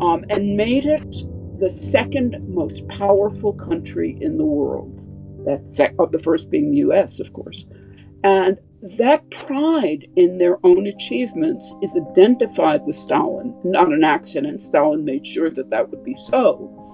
um, 0.00 0.24
and 0.30 0.56
made 0.56 0.86
it 0.86 1.16
the 1.58 1.70
second 1.70 2.36
most 2.48 2.86
powerful 2.88 3.52
country 3.52 4.16
in 4.20 4.38
the 4.38 4.44
world. 4.44 5.04
That's 5.44 5.74
sec- 5.74 5.96
the 6.10 6.18
first 6.18 6.50
being 6.50 6.70
the 6.70 6.78
US, 6.78 7.20
of 7.20 7.32
course. 7.32 7.66
And 8.22 8.58
that 8.98 9.28
pride 9.30 10.06
in 10.16 10.38
their 10.38 10.64
own 10.64 10.86
achievements 10.86 11.74
is 11.82 11.96
identified 11.96 12.84
with 12.86 12.96
Stalin, 12.96 13.54
not 13.64 13.92
an 13.92 14.04
accident. 14.04 14.62
Stalin 14.62 15.04
made 15.04 15.26
sure 15.26 15.50
that 15.50 15.70
that 15.70 15.90
would 15.90 16.04
be 16.04 16.14
so. 16.14 16.87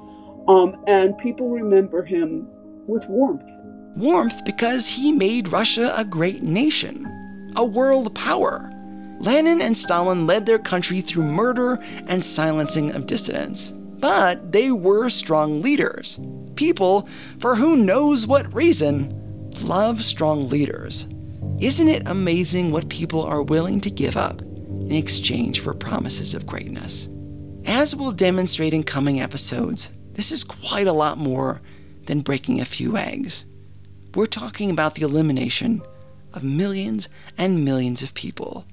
Um, 0.48 0.76
and 0.86 1.16
people 1.18 1.48
remember 1.48 2.04
him 2.04 2.46
with 2.86 3.08
warmth. 3.08 3.48
Warmth 3.96 4.44
because 4.44 4.86
he 4.86 5.12
made 5.12 5.52
Russia 5.52 5.92
a 5.96 6.04
great 6.04 6.42
nation, 6.42 7.52
a 7.56 7.64
world 7.64 8.14
power. 8.14 8.70
Lenin 9.20 9.62
and 9.62 9.76
Stalin 9.76 10.26
led 10.26 10.44
their 10.44 10.58
country 10.58 11.00
through 11.00 11.22
murder 11.22 11.78
and 12.06 12.22
silencing 12.22 12.90
of 12.92 13.06
dissidents. 13.06 13.70
But 13.70 14.52
they 14.52 14.70
were 14.70 15.08
strong 15.08 15.62
leaders. 15.62 16.20
People, 16.56 17.08
for 17.38 17.56
who 17.56 17.76
knows 17.76 18.26
what 18.26 18.52
reason, 18.52 19.50
love 19.62 20.04
strong 20.04 20.48
leaders. 20.48 21.06
Isn't 21.58 21.88
it 21.88 22.08
amazing 22.08 22.70
what 22.70 22.88
people 22.88 23.22
are 23.22 23.42
willing 23.42 23.80
to 23.80 23.90
give 23.90 24.16
up 24.16 24.42
in 24.42 24.92
exchange 24.92 25.60
for 25.60 25.72
promises 25.72 26.34
of 26.34 26.46
greatness? 26.46 27.08
As 27.64 27.96
we'll 27.96 28.12
demonstrate 28.12 28.74
in 28.74 28.82
coming 28.82 29.20
episodes, 29.20 29.88
this 30.14 30.32
is 30.32 30.44
quite 30.44 30.86
a 30.86 30.92
lot 30.92 31.18
more 31.18 31.60
than 32.06 32.20
breaking 32.20 32.60
a 32.60 32.64
few 32.64 32.96
eggs. 32.96 33.44
We're 34.14 34.26
talking 34.26 34.70
about 34.70 34.94
the 34.94 35.02
elimination 35.02 35.82
of 36.32 36.42
millions 36.42 37.08
and 37.36 37.64
millions 37.64 38.02
of 38.02 38.14
people 38.14 38.66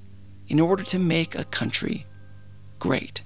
in 0.47 0.59
order 0.59 0.83
to 0.83 0.99
make 0.99 1.35
a 1.35 1.45
country 1.45 2.05
great. 2.79 3.23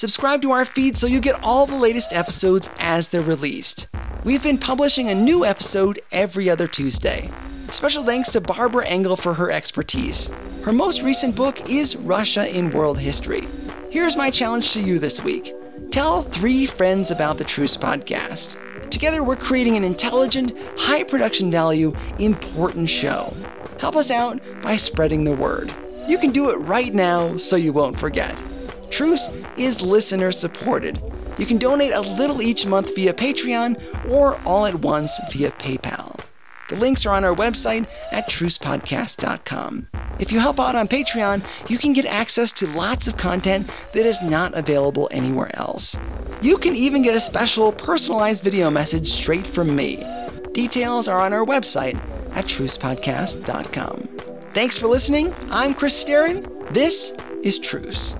Subscribe 0.00 0.40
to 0.40 0.50
our 0.52 0.64
feed 0.64 0.96
so 0.96 1.06
you 1.06 1.20
get 1.20 1.44
all 1.44 1.66
the 1.66 1.76
latest 1.76 2.14
episodes 2.14 2.70
as 2.78 3.10
they're 3.10 3.20
released. 3.20 3.86
We've 4.24 4.42
been 4.42 4.56
publishing 4.56 5.10
a 5.10 5.14
new 5.14 5.44
episode 5.44 6.00
every 6.10 6.48
other 6.48 6.66
Tuesday. 6.66 7.30
Special 7.70 8.02
thanks 8.02 8.30
to 8.30 8.40
Barbara 8.40 8.86
Engel 8.86 9.14
for 9.14 9.34
her 9.34 9.50
expertise. 9.50 10.30
Her 10.62 10.72
most 10.72 11.02
recent 11.02 11.36
book 11.36 11.68
is 11.68 11.96
Russia 11.96 12.48
in 12.48 12.70
World 12.70 12.98
History. 12.98 13.46
Here's 13.90 14.16
my 14.16 14.30
challenge 14.30 14.72
to 14.72 14.80
you 14.80 14.98
this 14.98 15.22
week 15.22 15.54
tell 15.90 16.22
three 16.22 16.64
friends 16.64 17.10
about 17.10 17.36
the 17.36 17.44
Truce 17.44 17.76
podcast. 17.76 18.56
Together, 18.88 19.22
we're 19.22 19.36
creating 19.36 19.76
an 19.76 19.84
intelligent, 19.84 20.56
high 20.78 21.02
production 21.02 21.50
value, 21.50 21.94
important 22.18 22.88
show. 22.88 23.36
Help 23.78 23.96
us 23.96 24.10
out 24.10 24.40
by 24.62 24.78
spreading 24.78 25.24
the 25.24 25.36
word. 25.36 25.70
You 26.08 26.16
can 26.16 26.30
do 26.30 26.48
it 26.48 26.56
right 26.56 26.94
now 26.94 27.36
so 27.36 27.56
you 27.56 27.74
won't 27.74 28.00
forget. 28.00 28.42
Truce 28.90 29.28
is 29.56 29.80
listener 29.80 30.32
supported. 30.32 31.02
You 31.38 31.46
can 31.46 31.58
donate 31.58 31.92
a 31.92 32.00
little 32.00 32.42
each 32.42 32.66
month 32.66 32.94
via 32.94 33.14
Patreon 33.14 34.10
or 34.10 34.40
all 34.42 34.66
at 34.66 34.74
once 34.74 35.18
via 35.32 35.50
PayPal. 35.52 36.20
The 36.68 36.76
links 36.76 37.06
are 37.06 37.14
on 37.14 37.24
our 37.24 37.34
website 37.34 37.86
at 38.12 38.28
trucepodcast.com. 38.28 39.88
If 40.20 40.30
you 40.30 40.38
help 40.38 40.60
out 40.60 40.76
on 40.76 40.86
Patreon, 40.86 41.42
you 41.68 41.78
can 41.78 41.92
get 41.92 42.04
access 42.04 42.52
to 42.52 42.66
lots 42.68 43.08
of 43.08 43.16
content 43.16 43.70
that 43.92 44.06
is 44.06 44.20
not 44.22 44.54
available 44.54 45.08
anywhere 45.10 45.50
else. 45.54 45.96
You 46.42 46.58
can 46.58 46.76
even 46.76 47.02
get 47.02 47.14
a 47.14 47.20
special 47.20 47.72
personalized 47.72 48.44
video 48.44 48.70
message 48.70 49.06
straight 49.08 49.46
from 49.46 49.74
me. 49.74 50.04
Details 50.52 51.08
are 51.08 51.20
on 51.20 51.32
our 51.32 51.44
website 51.44 51.98
at 52.34 52.44
trucepodcast.com. 52.44 54.08
Thanks 54.52 54.76
for 54.78 54.88
listening. 54.88 55.34
I'm 55.50 55.74
Chris 55.74 56.04
Staron. 56.04 56.72
This 56.72 57.14
is 57.42 57.58
Truce. 57.58 58.14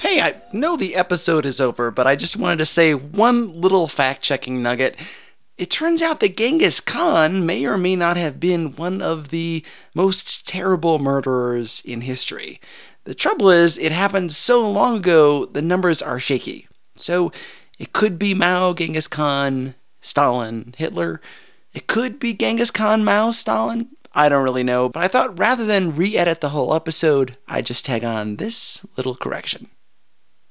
Hey, 0.00 0.22
I 0.22 0.40
know 0.50 0.78
the 0.78 0.96
episode 0.96 1.44
is 1.44 1.60
over, 1.60 1.90
but 1.90 2.06
I 2.06 2.16
just 2.16 2.34
wanted 2.34 2.56
to 2.56 2.64
say 2.64 2.94
one 2.94 3.52
little 3.52 3.86
fact 3.86 4.22
checking 4.22 4.62
nugget. 4.62 4.96
It 5.58 5.68
turns 5.68 6.00
out 6.00 6.20
that 6.20 6.38
Genghis 6.38 6.80
Khan 6.80 7.44
may 7.44 7.66
or 7.66 7.76
may 7.76 7.96
not 7.96 8.16
have 8.16 8.40
been 8.40 8.72
one 8.76 9.02
of 9.02 9.28
the 9.28 9.62
most 9.94 10.48
terrible 10.48 10.98
murderers 10.98 11.82
in 11.84 12.00
history. 12.00 12.62
The 13.04 13.14
trouble 13.14 13.50
is, 13.50 13.76
it 13.76 13.92
happened 13.92 14.32
so 14.32 14.66
long 14.66 14.96
ago, 14.96 15.44
the 15.44 15.60
numbers 15.60 16.00
are 16.00 16.18
shaky. 16.18 16.66
So 16.96 17.30
it 17.78 17.92
could 17.92 18.18
be 18.18 18.32
Mao, 18.32 18.72
Genghis 18.72 19.06
Khan, 19.06 19.74
Stalin, 20.00 20.74
Hitler. 20.78 21.20
It 21.74 21.88
could 21.88 22.18
be 22.18 22.32
Genghis 22.32 22.70
Khan, 22.70 23.04
Mao, 23.04 23.32
Stalin. 23.32 23.90
I 24.14 24.30
don't 24.30 24.44
really 24.44 24.64
know, 24.64 24.88
but 24.88 25.02
I 25.02 25.08
thought 25.08 25.38
rather 25.38 25.66
than 25.66 25.94
re 25.94 26.16
edit 26.16 26.40
the 26.40 26.48
whole 26.48 26.72
episode, 26.72 27.36
I'd 27.46 27.66
just 27.66 27.84
tag 27.84 28.02
on 28.02 28.36
this 28.36 28.82
little 28.96 29.14
correction. 29.14 29.68